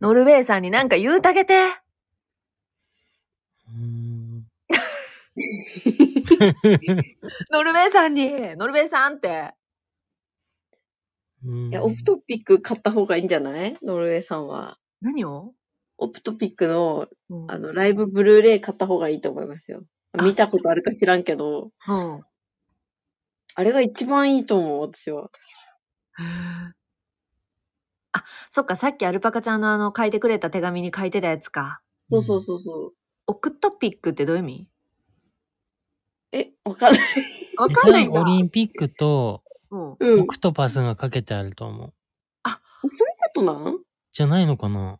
[0.00, 1.83] ノルウェーさんになんか言うたげて。
[3.68, 4.46] うん
[7.50, 9.52] ノルウェーさんに、ノルウェーさんって。
[11.44, 13.76] うんいや、オプトピック買った方がいいんじゃない？
[13.82, 14.78] ノルウェーさんは。
[15.00, 15.52] 何を、
[15.98, 19.82] オプトピックの、うんあの、ライブブルーレイ買った方がいいと思いますよ。
[20.16, 22.22] あ見たことあるか知らんけど、うん。
[23.56, 25.30] あれが一番いいと思う、私は。
[28.12, 31.80] あ、そっか、さっきアルパカちゃんのあの書いてくれた手紙に書いてたやつか。
[32.10, 32.92] そうそうそうそう。
[33.26, 34.68] オクトピックってどういう意味？
[36.32, 37.02] え、わかんない。
[37.56, 38.20] わかんないんだ。
[38.20, 39.96] オリンピックとうん。
[39.98, 40.20] うん。
[40.20, 41.94] オクトパスがかけてあると思う。
[42.46, 42.98] そういう
[43.34, 43.78] ことなん？
[44.12, 44.98] じゃないのかな？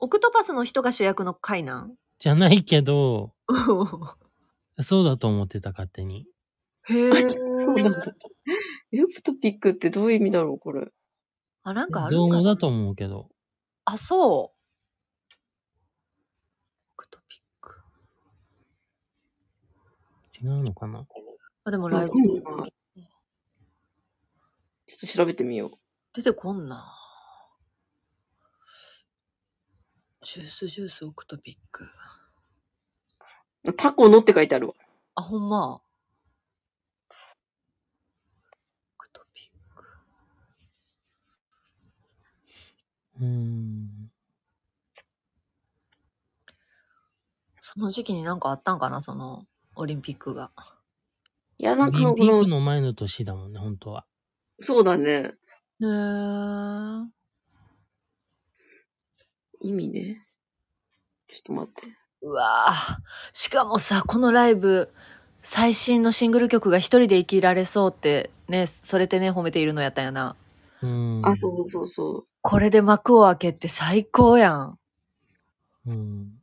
[0.00, 1.94] オクトパスの人が主役の回なん？
[2.18, 3.32] じゃないけど、
[4.82, 6.26] そうだと思ってた、勝手に。
[6.88, 7.10] へえ。
[7.10, 7.16] そ
[7.74, 8.14] うなんだ。
[8.92, 10.88] オプトピックってどういう意味だろう、これ。
[11.62, 12.36] あ、なんかあるかな？
[12.38, 13.30] 語だと思うけど。
[13.84, 14.22] あ、そう。
[14.22, 14.52] オ
[16.96, 17.82] クトピック。
[20.40, 21.04] 違うのかな？
[21.64, 22.38] あ、でもライブちょ
[24.96, 25.70] っと調べてみよう。
[26.14, 26.94] 出てこんな。
[30.22, 31.86] ジュースジュースオクトピック。
[33.76, 34.74] タコのって書いてあるわ。
[35.14, 35.74] あ、ほんま？
[35.74, 35.80] オ
[38.96, 39.84] クトピック。
[43.20, 44.10] うーん。
[47.60, 49.00] その時期になんかあったんかな？
[49.02, 49.44] その、
[49.78, 50.50] オリンピックが。
[51.56, 54.04] いや、なんかオリンピックの前の年だもんね、本当は。
[54.66, 55.34] そうだね。
[55.80, 57.06] へー。
[59.60, 60.26] 意味ね。
[61.28, 61.96] ちょっと待って。
[62.22, 62.96] うわぁ。
[63.32, 64.92] しかもさ、このライブ、
[65.42, 70.34] 最新のシングル曲が一人で生きられそうって、ね、それってね、褒めているのやったんやな。
[70.82, 71.24] うーん。
[71.24, 72.26] あ、そうそうそう。
[72.42, 74.78] これで幕を開けて最高やん。
[75.86, 76.37] うん。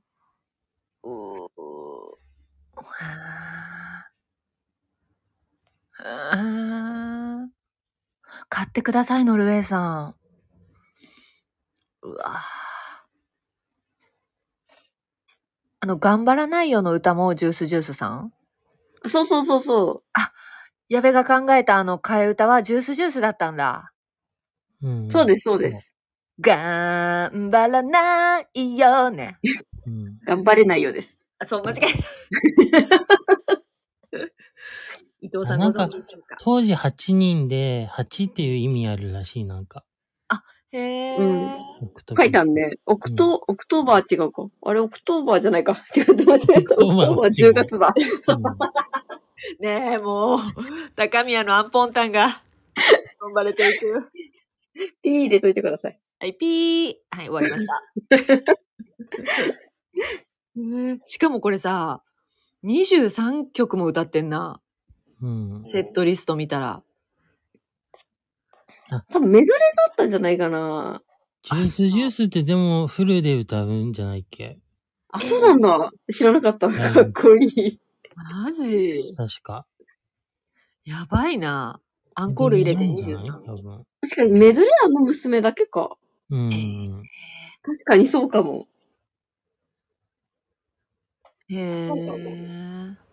[6.00, 7.48] うー
[8.50, 10.16] 買ってください、ノルウェーさん。
[12.04, 12.36] うわぁ
[15.82, 18.34] あの、頑張らないよの歌もジュースジュースさん？
[19.14, 20.04] そうそうそうそう。
[20.90, 23.92] 矢部が考えたあの替え歌はジュースジュースだったんだ。
[24.82, 25.10] うん。
[25.10, 25.92] そうです、そうです。
[26.40, 29.40] 頑張らないよね。
[29.86, 30.20] うん。
[30.26, 31.18] 頑張れないようです。
[31.40, 31.88] あ、そう、間違えた。
[35.22, 36.38] 伊藤さんご存知でしょうか？
[36.40, 39.84] 当時8人で、8っていう意味あるらしい、なんか。
[40.72, 41.46] へえ、うん
[41.84, 42.72] オクト書いてあるね。
[42.86, 44.48] オクト、オクトーバー違うか。
[44.62, 45.74] あれ、オクトーバーじゃないか。
[45.96, 46.60] 違って待って。
[46.60, 47.94] オクトーバーはオク10月だ。
[48.28, 48.44] うん
[49.60, 50.40] ねえ、もう、
[50.96, 52.42] 高宮のアンポンタンが、
[53.20, 54.10] 頑張れていく。
[55.02, 56.00] ピー入れといてください。
[56.20, 56.96] はい、ピー。
[57.12, 57.82] はい、終わりました。
[61.06, 62.02] しかもこれさ、
[62.64, 64.62] 23曲も歌ってんな。
[65.22, 65.64] うん。
[65.64, 66.84] セットリスト見たら。
[69.10, 71.02] 多分メドレーだったんじゃないかな。
[71.44, 74.60] ジュースジュースってでもフルで歌うんじゃないっけ？
[75.10, 75.92] あ、そうなんだ。
[76.18, 76.70] 知らなかった。
[76.70, 77.80] かっこいい。
[78.16, 79.14] マジ？
[79.18, 79.66] 確か。
[80.86, 81.82] やばいな。
[82.16, 83.34] アンコール入れてでもいいんじゃない？23。
[83.44, 83.86] 多分。
[84.02, 85.98] 確かにメドレーの娘だけか。
[86.30, 87.04] うん。
[87.64, 88.68] 確かにそうかも。
[91.50, 93.06] へえ。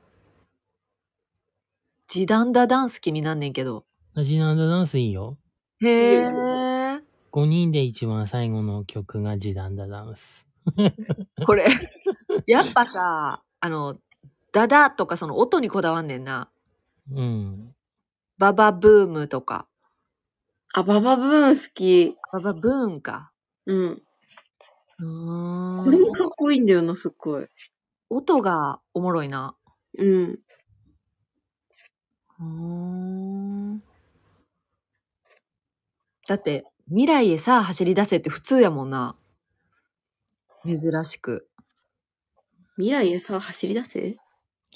[2.09, 3.85] ジダンダダンス気になんねんけど。
[4.15, 5.39] アジナンダダンスいいよ。
[5.81, 6.27] へえ。
[7.33, 10.47] 5人で一番最後の曲がジダンダダンス。
[11.47, 11.67] これ、
[12.47, 13.99] やっぱさ、あの、
[14.53, 16.51] ダダとかその音にこだわんねんな。
[17.11, 17.75] うん。
[18.39, 19.67] ババブームとか。
[20.75, 22.17] あ、ババブーン好き。
[22.33, 23.33] ババブーンか。
[23.67, 24.03] うん。
[24.99, 26.13] うーこれもん。
[26.13, 27.47] かっこいいんだよな、すっごい。
[28.15, 29.57] 音がおもろいな。
[29.99, 30.39] うん。
[32.39, 33.83] うーん。
[36.29, 39.17] だって、未来へさあ走り出せって普通やもんな。
[40.67, 41.49] 珍しく。
[42.77, 44.01] 未来へさ、走り出せ？
[44.01, 44.15] っ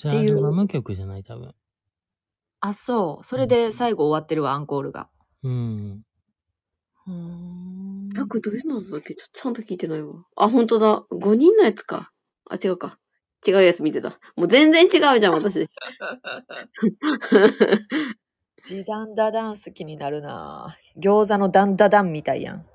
[0.01, 1.55] ていうルバム曲じゃない多分。
[2.61, 3.25] あ、そう。
[3.25, 5.11] それで最後終わってるわ、アンコールが。
[5.43, 6.03] うん。
[7.07, 8.09] うーん。
[8.11, 9.15] なんかどういうのだっけ？
[9.15, 10.15] ちょっとちゃんと聞いてないわ。
[10.37, 11.05] あ、ほんとだ。
[11.11, 12.13] 5人のやつか。
[12.49, 12.99] あ、違うか。
[13.47, 14.19] 違うやつ見てた。
[14.37, 15.69] もう全然違うじゃん、私。
[18.65, 22.67] ジダンダダンス気になるな餃子のダンダダンみたいやん。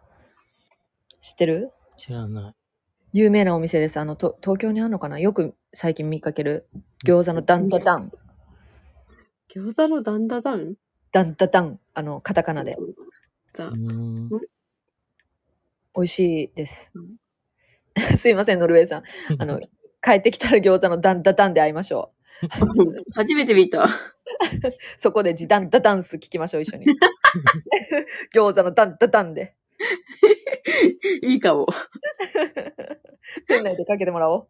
[1.22, 1.72] 知ってる？
[1.98, 2.54] 知らない。
[3.14, 4.00] 有名なお店です。
[4.00, 5.20] あの、と東京にあるのかな？
[5.20, 6.68] よく最近見かける
[7.06, 8.12] 餃子のダンダダン。
[9.54, 10.76] 餃子のダンダダン？
[11.12, 11.80] ダンダダン。
[11.94, 12.78] あの、カタカナで。
[13.54, 13.76] だう。
[13.76, 14.30] ん。
[14.30, 14.38] 美
[15.98, 17.18] 味しいですうん。
[18.16, 19.04] すいません、ノルウェーさん。
[19.40, 19.60] あの、
[20.02, 22.12] 帰ってきたら餃子のダンダダンで会いましょ
[23.14, 23.84] 初めて見た。
[23.84, 23.90] う。
[24.98, 26.86] そこで時短ダダンス聞きましょう、一緒に。
[28.34, 29.56] 餃子のダンダダンで。
[31.24, 31.68] いいかも。
[33.48, 34.48] 店内でかけてもらお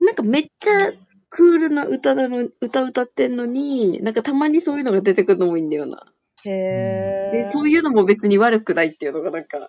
[0.00, 0.04] う。
[0.04, 0.92] なんかめっちゃ
[1.30, 6.12] クールな歌なの、歌歌ってんのに、なんかたまにそういうのが出てくるのもいいんだよな。
[6.44, 6.50] へ
[7.30, 7.50] でえ、。
[7.52, 9.66] そういうのも別に悪くないっていうのがなんか、うん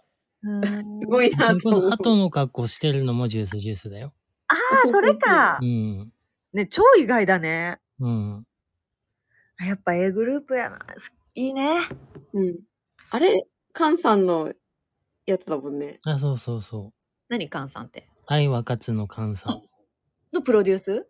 [0.47, 1.89] すごいそれこそ。
[1.89, 4.13] 鳩の格好してるのもジュースジュースだよ。
[4.47, 5.65] ああ、それかう。
[5.65, 6.11] ん。
[6.53, 7.79] ね、超意外だね。
[7.99, 8.47] うん。
[9.65, 10.79] やっぱ A グループやな。
[10.97, 11.79] すいいね。
[12.33, 12.59] うん。
[13.09, 14.53] あれ、カンさんの
[15.25, 15.99] やつだもんね。
[16.05, 16.93] あ、そうそうそう。
[17.29, 18.07] 何、カンさんって？
[18.25, 19.61] 愛は勝つの菅さん
[20.33, 21.07] のプロデュース？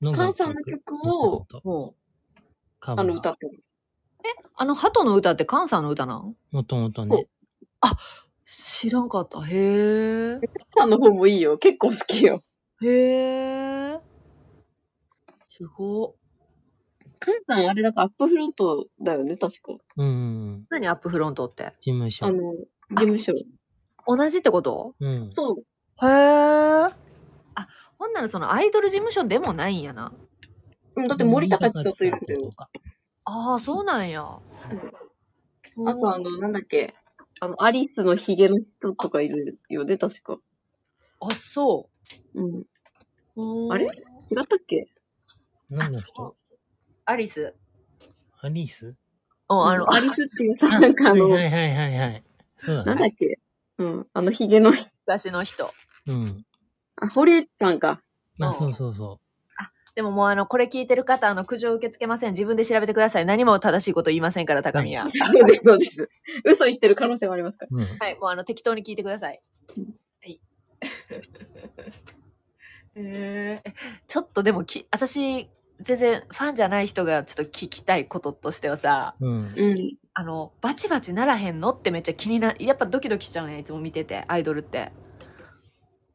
[0.00, 2.00] の菅さんの曲をもう。
[2.88, 3.64] あの歌ってる。
[4.56, 6.36] あの、鳩の歌ってカンさんの歌なん？
[6.50, 7.26] もともとね。
[8.46, 9.42] 知らんかった。
[9.42, 10.40] へえ。
[10.76, 11.58] さんの方もいいよ。
[11.58, 12.40] 結構好きよ。
[12.80, 14.00] へえ。
[15.48, 16.14] すご。
[17.18, 19.74] カンさんあれだからアップフロントだよね、確か。
[19.96, 20.64] うん。
[20.70, 21.74] 何アップフロントって？
[21.80, 22.30] 事務所あ。
[22.30, 22.66] の、事
[22.96, 23.32] 務所。
[24.06, 24.94] 同じってこと？
[25.00, 25.32] うん。
[25.34, 26.06] そう。
[26.06, 26.14] へえ。
[27.56, 27.68] あ、
[27.98, 30.12] ほんならそのアイドル事務所でもないんやな。
[30.94, 32.52] うんだって森高千里いるんだよと。
[32.52, 32.70] か。
[33.24, 34.20] ああ、そうなんや。
[34.22, 34.40] あ
[35.96, 36.94] とあの、なんだっけ？
[37.40, 40.38] あの、アリスのヒゲの人とかいるよね、確か。
[41.20, 41.90] あ、そ
[42.34, 42.62] うん。
[43.36, 43.66] う。
[43.66, 43.84] うんあれ？
[43.86, 43.92] 違っ
[44.46, 44.88] たっけ？
[45.68, 46.36] 何の人？
[47.04, 47.54] アリス。
[48.40, 48.96] アリス？
[49.48, 52.24] うん、あの、アリスっていうさ、あなんかあの、はいはいはいはい。
[52.56, 52.86] そうだね。
[52.86, 53.38] なんだっけ？
[53.78, 54.06] うん。
[54.14, 54.90] あのヒゲの人。
[55.06, 55.72] 昔の人。
[56.06, 56.44] うん。
[56.96, 58.00] あ、堀内さんか。
[58.40, 59.20] あ、そうそうそ
[59.96, 62.32] でももうあの、これ聞いてる方、あの、苦情受け付けません。
[62.32, 63.24] 自分で調べてください。
[63.24, 65.04] 何も正しいこと言いませんから、高宮。
[65.04, 65.12] そう
[65.50, 66.10] です、そうです。
[66.44, 67.70] 嘘言ってる可能性もありますから。
[67.72, 67.76] う。
[67.80, 67.86] うん。
[67.98, 69.40] はい、もうあの、適当に聞いてください
[69.74, 69.84] うん。
[69.84, 69.90] は
[70.26, 70.38] い。
[72.96, 73.72] えー、
[74.06, 75.48] ちょっとでもき、私、
[75.80, 79.50] 全然ファンじゃない人がちょっと聞きたいこととしてはさ、うん。
[79.56, 79.96] うん。
[80.12, 84.92] あの、バチバチならへんのってめっちゃ気にな、やっぱドキドキしちゃうね、いつも見てて、アイドルって。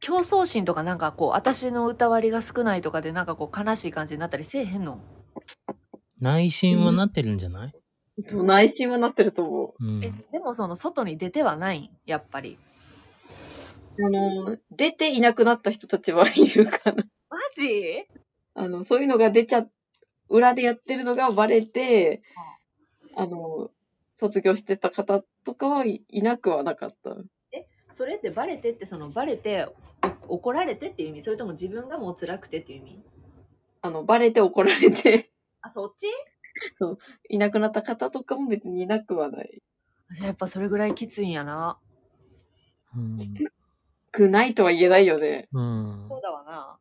[0.02, 4.98] 競争心とかなんかこう、私の歌割りが少ないとかでなんかこう、悲しい感じになったりせえへんの？
[6.20, 7.72] 内心はなってるんじゃない？
[8.26, 10.04] そう内心はなってると思うん。
[10.04, 11.90] え、でもその外に出てはないん？
[12.04, 12.58] やっぱり。
[13.96, 14.04] う。
[14.04, 17.04] あの、出ていなくなった人たちはいるかな。
[17.30, 18.04] マジ？
[18.54, 19.64] あの、そういうのが出ちゃ、
[20.28, 22.22] 裏でやってるのがバレて、
[23.14, 23.70] あの、
[24.18, 27.14] 卒業してた方とかはいいなくはなかった。
[27.92, 29.68] それってバレてってそのバレて
[30.26, 31.22] お怒られてっていう意味？
[31.22, 33.02] それとも自分がもう辛くてっていう意味？
[33.82, 35.30] あの、バレて怒られて、
[35.60, 36.06] あそっち？
[37.28, 39.62] いなくなった方とかも別にいなくはない。
[40.10, 41.78] じゃあやっぱそれぐらいきついんやな。
[42.96, 43.18] うん。
[44.10, 45.48] くないとは言えないよね。
[45.52, 45.84] うん。
[45.84, 46.78] そうだわな。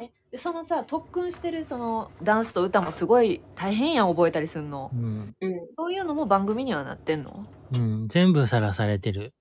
[0.00, 4.90] え、でそのさ、特訓してるそのダンスと歌もすごい大変やん覚えたりすんの。
[4.94, 5.34] うん。
[5.40, 5.60] うん。
[5.76, 7.46] そういうのも番組にはなってんの？
[7.74, 8.08] うん。
[8.08, 9.34] 全部さらされてる。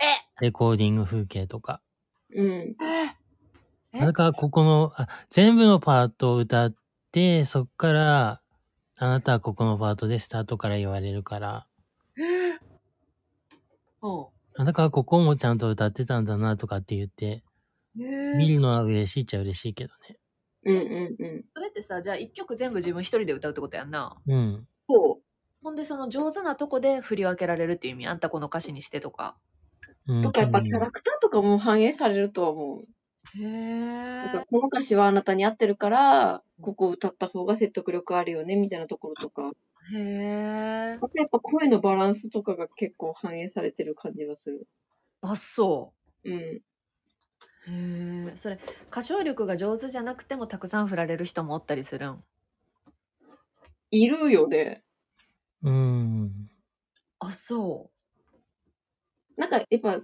[0.00, 0.04] え
[0.40, 1.80] レコーディング風景とか。
[2.34, 2.46] うん。
[3.92, 3.98] え？
[4.00, 6.74] だからここの、あ、全部のパートを歌っ
[7.12, 8.40] て、そっから、
[8.96, 11.66] あなたはここのパートでスタートから言われるから。
[14.02, 17.42] うあだからここもちゃんと歌ってたんだなとかって言って、
[17.94, 20.18] 見るのは嬉しいっちゃ嬉しいけどね。
[20.64, 21.44] うんうんうん。
[21.54, 24.16] それってさ、じゃあ一曲全部自分一人で歌うってことやんな。
[24.26, 24.66] うん。
[24.88, 25.20] そ
[25.62, 29.36] ほんでその上手なとこで振り分けられるっていう意味あんたこの歌詞にしてとか。
[30.06, 30.16] うん。
[30.16, 30.24] う。
[30.24, 32.84] とかやっぱキャラクターとかも反映されるとは思う。
[33.32, 33.40] へ
[34.22, 39.52] だからこの歌詞はあなたに合ってるから、ここ歌った方が説得力あるよね、みたいなところとか。
[39.92, 39.96] え。
[39.96, 39.98] へ
[41.00, 41.00] え。
[41.00, 44.66] あとやっぱ声のバランスとかが結構反映されてる感じはする。
[45.22, 45.94] あ、そ
[46.24, 46.64] うん。
[47.66, 47.70] う。
[47.70, 48.36] へえ。
[48.38, 48.58] それ、
[48.90, 52.24] 歌唱力が上手じゃなくてもたくさん振られる人もおったりするん？
[53.90, 54.84] いるよね。
[55.62, 56.48] うん。
[57.20, 57.90] あ、そ
[59.36, 60.00] なんかやっぱ、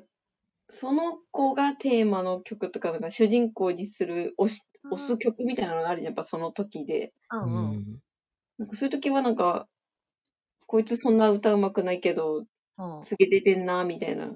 [0.69, 7.13] その子がテーマの曲とか、なんか主人公にする押し、うん押す曲みたいなのがあるじゃん、やっぱその時で。
[7.33, 7.37] う。
[7.37, 7.81] ううんうん。
[7.81, 8.03] ん。
[8.59, 9.69] なんかそういう時はなんか、
[10.67, 12.47] こいつそんな歌うまくないけど、
[12.79, 14.27] うん、すげ出てんな、みたいな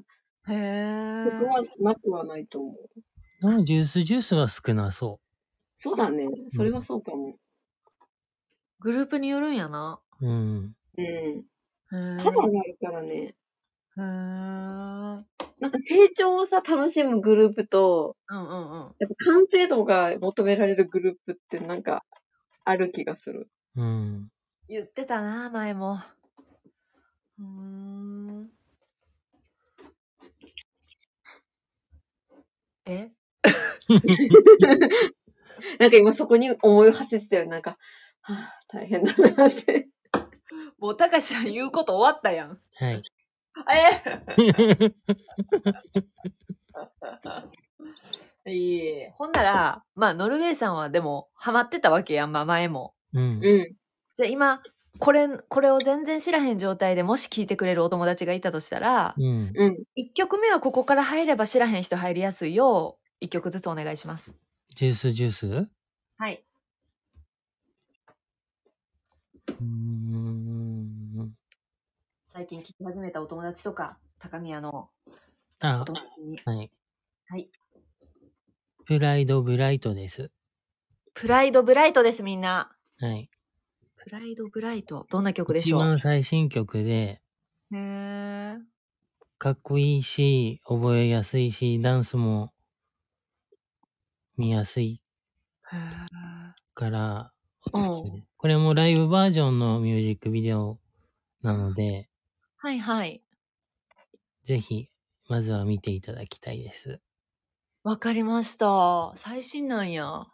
[0.49, 1.25] へえ。
[1.25, 3.65] 曲はなくはないと思う。
[3.65, 5.21] ジュースジュースは少なそ
[5.77, 6.27] そうだね。
[6.49, 7.37] それはそうかも。
[8.81, 10.01] グループによるんやな。
[10.21, 10.27] う。
[10.29, 10.77] うん。
[10.97, 11.05] うん。
[11.05, 12.17] へえ。
[12.17, 13.37] カバーがあるからね。
[13.97, 15.25] な
[15.69, 18.95] んか成長をさ、楽しむグループと、うんうん。
[18.99, 22.05] やっぱ完成度が求められるグループってなんか、
[22.65, 23.49] ある気がする。
[23.77, 24.29] うん。
[24.69, 26.01] 言ってたな、前も。
[27.39, 28.51] うーん。
[32.87, 33.11] え？
[35.79, 37.47] なんか今そこに思いを馳せてたよ。
[37.47, 37.79] なんか、
[38.23, 39.89] はあ、大変だなって。
[40.79, 42.61] もう、たかしちゃん言うこと終わったやん。
[42.77, 43.03] はい。
[48.47, 49.11] えいい。
[49.13, 52.95] ほんなら、まあ、ノルウェーさんはでも、ハマってたわけやん、まあ、前も。
[53.13, 53.41] うん。
[53.43, 53.75] うん。
[54.15, 54.63] じゃあ今、
[54.99, 59.51] これ、これを全然知らへん状態でもし聞いてくれるお友達がいたとしたら、うん。
[59.55, 59.85] うん。
[59.97, 64.35] 1曲目はここから入れば知らへん人入りやすいよう、1曲ずつお願いします。
[64.75, 65.47] ジュースジュース？
[65.47, 65.71] う
[66.19, 66.45] はい。
[69.49, 71.35] ーん。
[72.37, 74.89] 最近聞き始めたお友達とか、高宮のお
[75.61, 76.37] あ、友達に。
[76.45, 76.71] はい。
[77.29, 77.49] はい。
[78.85, 80.33] プライドブライトです。
[81.15, 82.73] プライドブライトです、みんな。
[82.99, 83.31] はい。
[83.95, 85.07] プライドブライト。
[85.09, 85.79] どんな曲でし一ょう？
[85.83, 87.23] 番最新曲で、
[87.71, 88.59] へー。
[89.39, 92.53] かっこいいし、覚えやすいし、ダンスも
[94.37, 95.01] 見やすい
[96.75, 97.33] から、
[97.73, 98.25] うん。
[98.37, 100.81] これもライブバージョンのミュージックビデオ
[101.41, 102.09] なので、
[102.65, 103.23] はいはい。
[104.43, 104.89] ぜひ、
[105.29, 106.99] まずは見ていただきたいです。
[107.83, 109.13] わかりました。
[109.17, 110.29] 最新なんや。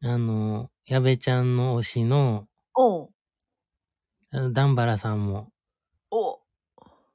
[0.00, 3.10] あの、矢部ちゃんの推しの、おう。
[4.30, 5.52] あの、ダンバラさんも
[6.10, 6.40] お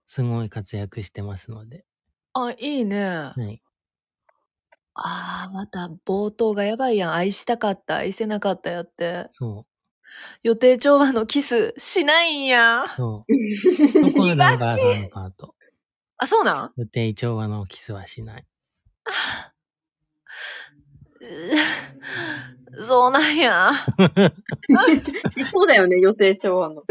[0.06, 1.86] すごい活躍してますので、
[2.34, 3.34] あ、いいね。
[3.36, 3.64] はい。
[4.96, 7.14] ああ、また冒頭がやばいやん。
[7.14, 9.28] 愛したかった、愛せなかったやって。
[9.28, 9.60] そう、
[10.44, 12.86] 予定調和のキスしないんや。
[12.96, 13.28] そう。
[14.12, 14.58] そこがバの
[15.10, 15.56] パート。
[16.18, 16.72] あ、そうなん？
[16.78, 18.46] 予定調和のキスはしない。
[21.22, 21.24] う
[22.84, 23.72] そうなんや。
[25.52, 26.84] そうだよね、予定調和の。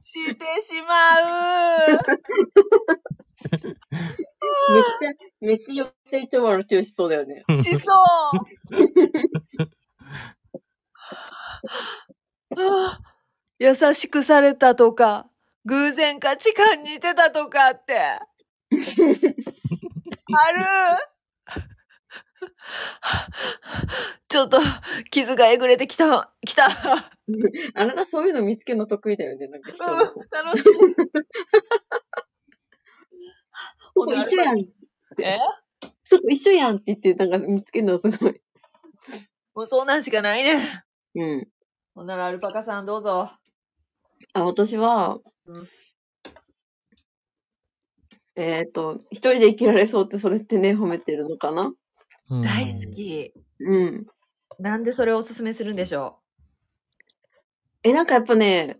[0.00, 1.92] してしまう。
[4.68, 7.42] めっちゃ、めっちゃ予定調和の強しそうだよね。
[7.56, 7.96] しそう。
[12.56, 13.00] はあ
[13.58, 15.28] 優しくされたとか、
[15.64, 17.98] 偶然価値観似てたとかって。
[17.98, 18.20] あ
[18.70, 18.78] る
[24.28, 24.58] ちょっと、
[25.10, 26.68] 傷がえぐれてきた、きた。
[27.74, 29.92] あなたそういうの見つけるの得意だよね、なんか人の。
[29.92, 30.68] うん楽しい。
[34.22, 34.58] 一緒やん。
[34.58, 35.38] え？
[36.10, 38.40] そこ一緒やんって言って、なんか見つけるのすごい。
[39.54, 40.84] もうそんなんしかないね。
[41.14, 41.48] うん。
[41.94, 43.30] ほんならアルパカさんどうぞ。
[44.34, 45.66] あ、私は、うん
[48.36, 51.72] えっ、と、一人で生きられそうってそれってね、褒めてるのかな？
[52.30, 52.90] うん大好。
[52.90, 53.34] き。
[53.58, 54.06] うん。
[54.58, 56.20] なんでそれをおすすめするんでしょ
[57.82, 58.78] え、なんかやっぱね、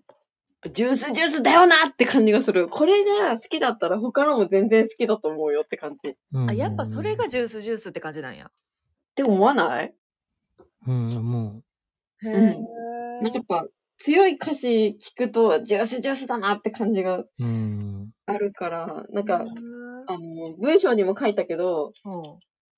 [0.73, 2.69] ジュースジュースだよなって感じがする。
[2.69, 6.15] これが好きだったら他のも全然好きだと思うよって感じ。
[6.33, 8.47] うんうあ、やっぱそれがジュースジュースって感じなんや。
[8.47, 8.53] っ
[9.15, 9.95] て思わない？
[10.87, 11.63] うん、も
[12.25, 13.23] へうん。
[13.23, 13.67] なんかやっぱ
[14.05, 17.25] 強い歌詞聞くとジュースジュースだなって感じが。
[18.27, 19.49] あるから、なんか、うん
[20.07, 21.93] あの、文章にも書いたけど、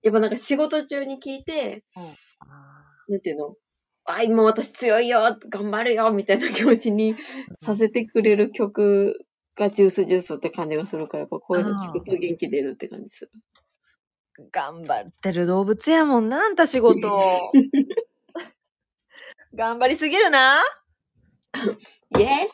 [0.03, 1.85] やっぱなんか仕事中に聞いて、
[3.09, 3.55] なんていうの？
[4.05, 7.15] あ、今私強いよ頑張るよみたいな気持ちに
[7.61, 9.25] させてくれる曲
[9.57, 13.31] がジュースジュースって感じがするから、やっぱこういうの聞くと元気出るって感じする。
[14.51, 17.53] 頑張ってる動物やもんな、あんた仕事。
[19.55, 20.61] 頑張りすぎるな。
[22.19, 22.49] イエ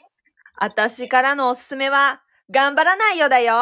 [0.56, 3.54] あたしからのおすすめは、頑張らないよだよ。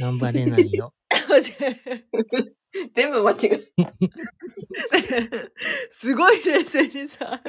[0.00, 0.92] 頑張れないよ。
[1.10, 2.52] ー
[2.94, 3.72] 全部間違え
[5.90, 7.40] すごい冷静にさ。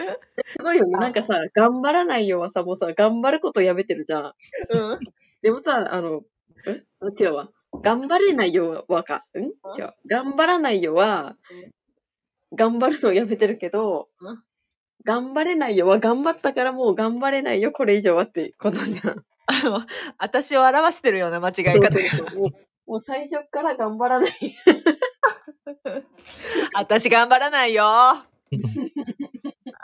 [0.46, 0.98] すごいよね。
[1.00, 4.34] なんかさ、頑張らないよはさ、もうさ、頑張ることやめてるじゃん。
[4.70, 5.00] うん。
[5.42, 6.22] でもさ、あの、
[6.68, 6.84] え？
[7.24, 7.50] 違うわ。
[7.84, 9.26] 頑張れないよはか。
[9.36, 9.42] ん？
[9.44, 9.48] 違
[9.84, 9.94] う。
[10.08, 11.36] 頑張らないよは、
[12.54, 14.44] 頑張るのやめてるけどうん、
[15.08, 19.24] 頑張れないよは頑張ったからもう頑張れないよ、これ以上はってことじゃん。
[19.48, 19.86] あの、
[20.18, 21.98] 私を表してるような間違い方。
[21.98, 22.50] そうそうもう
[22.92, 24.32] もう最初から頑張らない。
[26.76, 27.86] 私頑張らないよ。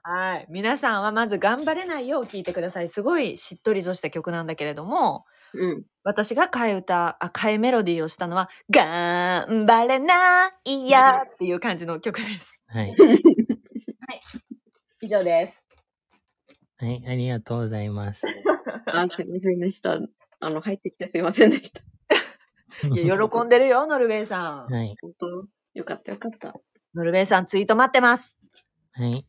[0.04, 0.46] はい。
[0.50, 2.90] 皆さんはまず頑張れないよを聞いてください。
[2.90, 5.86] すごいしっとりとした曲なんだけれども、うん。
[6.04, 12.60] 私が替え歌、あ、替えメロディーをしたのは、頑張れないやっていう感じの曲です。
[12.68, 12.94] はい。
[15.04, 15.66] 以上です。
[16.78, 18.24] はい、ありがとうございます。
[18.88, 20.00] あ、すいませんでした。
[20.40, 21.82] あの、入ってきてすいませんでした。
[22.88, 24.68] いや、喜んでるよ、ノルウェーさん。
[24.68, 24.96] はい。
[25.02, 25.28] 本当
[25.74, 26.54] よかったよかった。
[26.96, 28.40] ノルウェーさんツイート待ってます。
[28.94, 29.26] はい。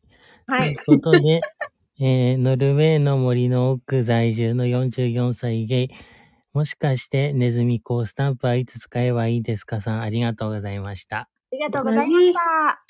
[0.47, 0.77] はい。
[0.77, 1.41] ということで、
[1.99, 5.89] えー、ノルウェーの森の奥在住の44歳ゲイ。
[6.53, 11.17] もしかしてネズミ講スタンプはいつ使えばいいですかさん、ありがとうございました。
[11.17, 12.84] ありがとうございました。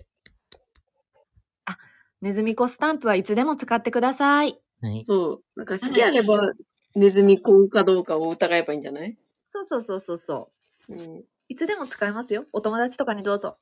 [2.25, 4.59] あ、ネズミ子スタンプはいつでも使ってください。
[4.81, 5.05] はい。
[5.07, 5.43] そう。
[5.55, 6.53] なんか、気あれば、
[6.95, 9.15] ネズミ子かどうかを疑えばいいんじゃない？
[9.45, 10.51] そうそうそうそうそ
[10.89, 10.93] う。
[10.93, 11.23] うん。
[11.49, 12.45] いつでも使えますよ。
[12.51, 13.57] お友達とかにどうぞ。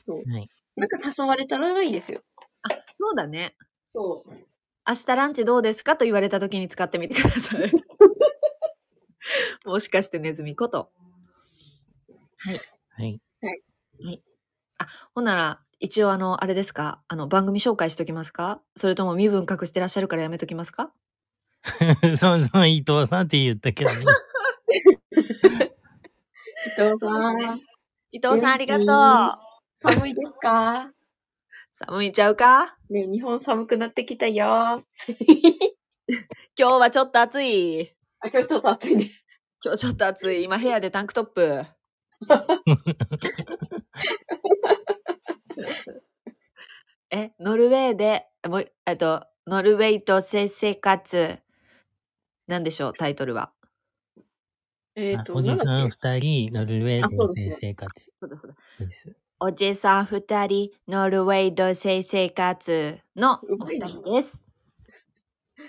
[0.00, 0.16] そう。
[0.30, 0.48] はい。
[0.76, 2.22] なんか誘われたらいいですよ。
[2.62, 3.54] あ、そうだね。
[3.94, 4.30] そう。
[4.88, 7.70] 明日ランチどうですかと言われた時に使ってみてください。
[9.66, 10.90] もしかしてネズミ子と。
[12.38, 12.60] はい。
[12.96, 13.20] はい。
[15.14, 17.00] ほんなら、一応あの、あれですか？
[17.08, 18.60] あの、番組紹介しときますか？
[18.76, 20.92] それとも身分隠してらっしゃるからやめときますか？
[22.16, 23.96] そうそう、伊藤さんって言ったけどね。
[26.66, 27.60] 伊藤さん、
[28.10, 28.86] 伊藤さんありがとう。
[29.92, 30.90] 寒いですか？
[31.72, 32.76] 寒いんちゃうか？
[32.90, 34.46] ね日本寒くなってきたよ。
[34.46, 34.82] あ、
[36.58, 37.94] 今日はちょっと暑い。
[38.24, 39.12] 今日ちょっと暑いね。
[39.64, 40.42] 今日ちょっと暑い。
[40.42, 41.64] 今部屋でタンクトップ。
[47.10, 51.38] え、ノルウェーで、もう、えっと、ノルウェーと性生活。
[52.46, 53.52] なんでしょう、タイトルは？
[54.94, 58.56] えっ、と、あおじさんなんだっ二人、ノルウェーあそうですね同性生活そうだそうだ。
[58.78, 59.16] です。
[59.40, 64.42] おじさん二人、ノルウェー同性生活のお二人です。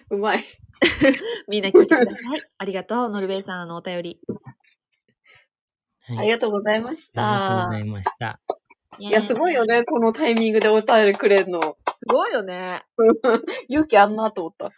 [0.10, 0.44] けうまい。
[1.48, 2.42] みんな聞いてください。
[2.58, 4.20] ありがとう、ノルウェーさんのお便り。
[6.02, 6.18] はい。
[6.20, 7.80] ありがとうございましありがとうたござ。
[7.80, 8.40] いました。
[9.00, 11.78] いいや、すごいよね、このタイミングでお便りくれるの。
[11.96, 12.84] すごいよね。
[13.68, 14.72] 勇気あんなと思った。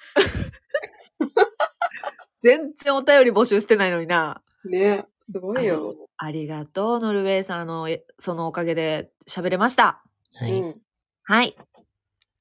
[2.38, 4.42] 全然お便り募集してないのにな。
[4.66, 5.96] ねすごいよ。
[6.18, 10.04] ありがとう、ノルウェーさんの、えそのおかげで喋れました。
[10.34, 10.60] はい。
[10.60, 10.82] うん。
[11.24, 11.54] はい。
[11.54, 11.66] 終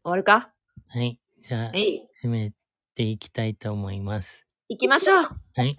[0.05, 0.53] わるか？
[0.89, 1.21] はい。
[1.43, 2.09] じゃあは、い。
[2.23, 2.53] 締め
[2.95, 4.47] ていきたいと思います。
[4.69, 5.17] 行きましょう。
[5.19, 5.77] あはい。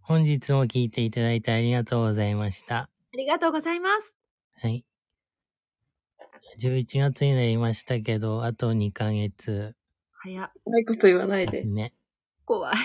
[0.00, 2.88] 本日も聞いていただいてありがとうございました。
[3.18, 4.16] りがとうございます。
[4.60, 4.84] はい。
[6.58, 9.74] 11月になりましたけど、あと2ヶ月
[10.12, 10.52] 早っ。
[10.66, 11.52] ないこと言わないで。
[11.52, 11.92] ですね。
[12.44, 12.76] 怖い。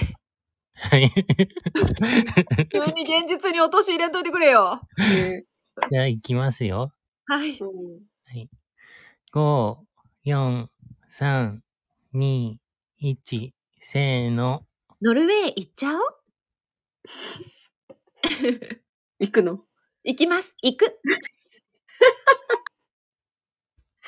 [0.76, 1.10] はい。
[2.72, 4.82] 急に現実に落とし入れんといてくれよ。
[4.98, 5.46] ね
[5.92, 6.94] じゃあ行きますよ。
[7.26, 7.58] はい。
[7.60, 8.04] うん
[9.34, 9.78] 5、
[10.26, 10.68] 4、
[11.10, 11.60] 3、
[12.14, 12.58] 2、
[13.02, 13.52] 1、
[13.82, 14.66] せーの。
[15.02, 16.02] ノルウェー行っちゃおう？
[19.20, 19.60] 行くの？
[20.06, 20.56] 行きます。
[20.62, 20.86] 行く。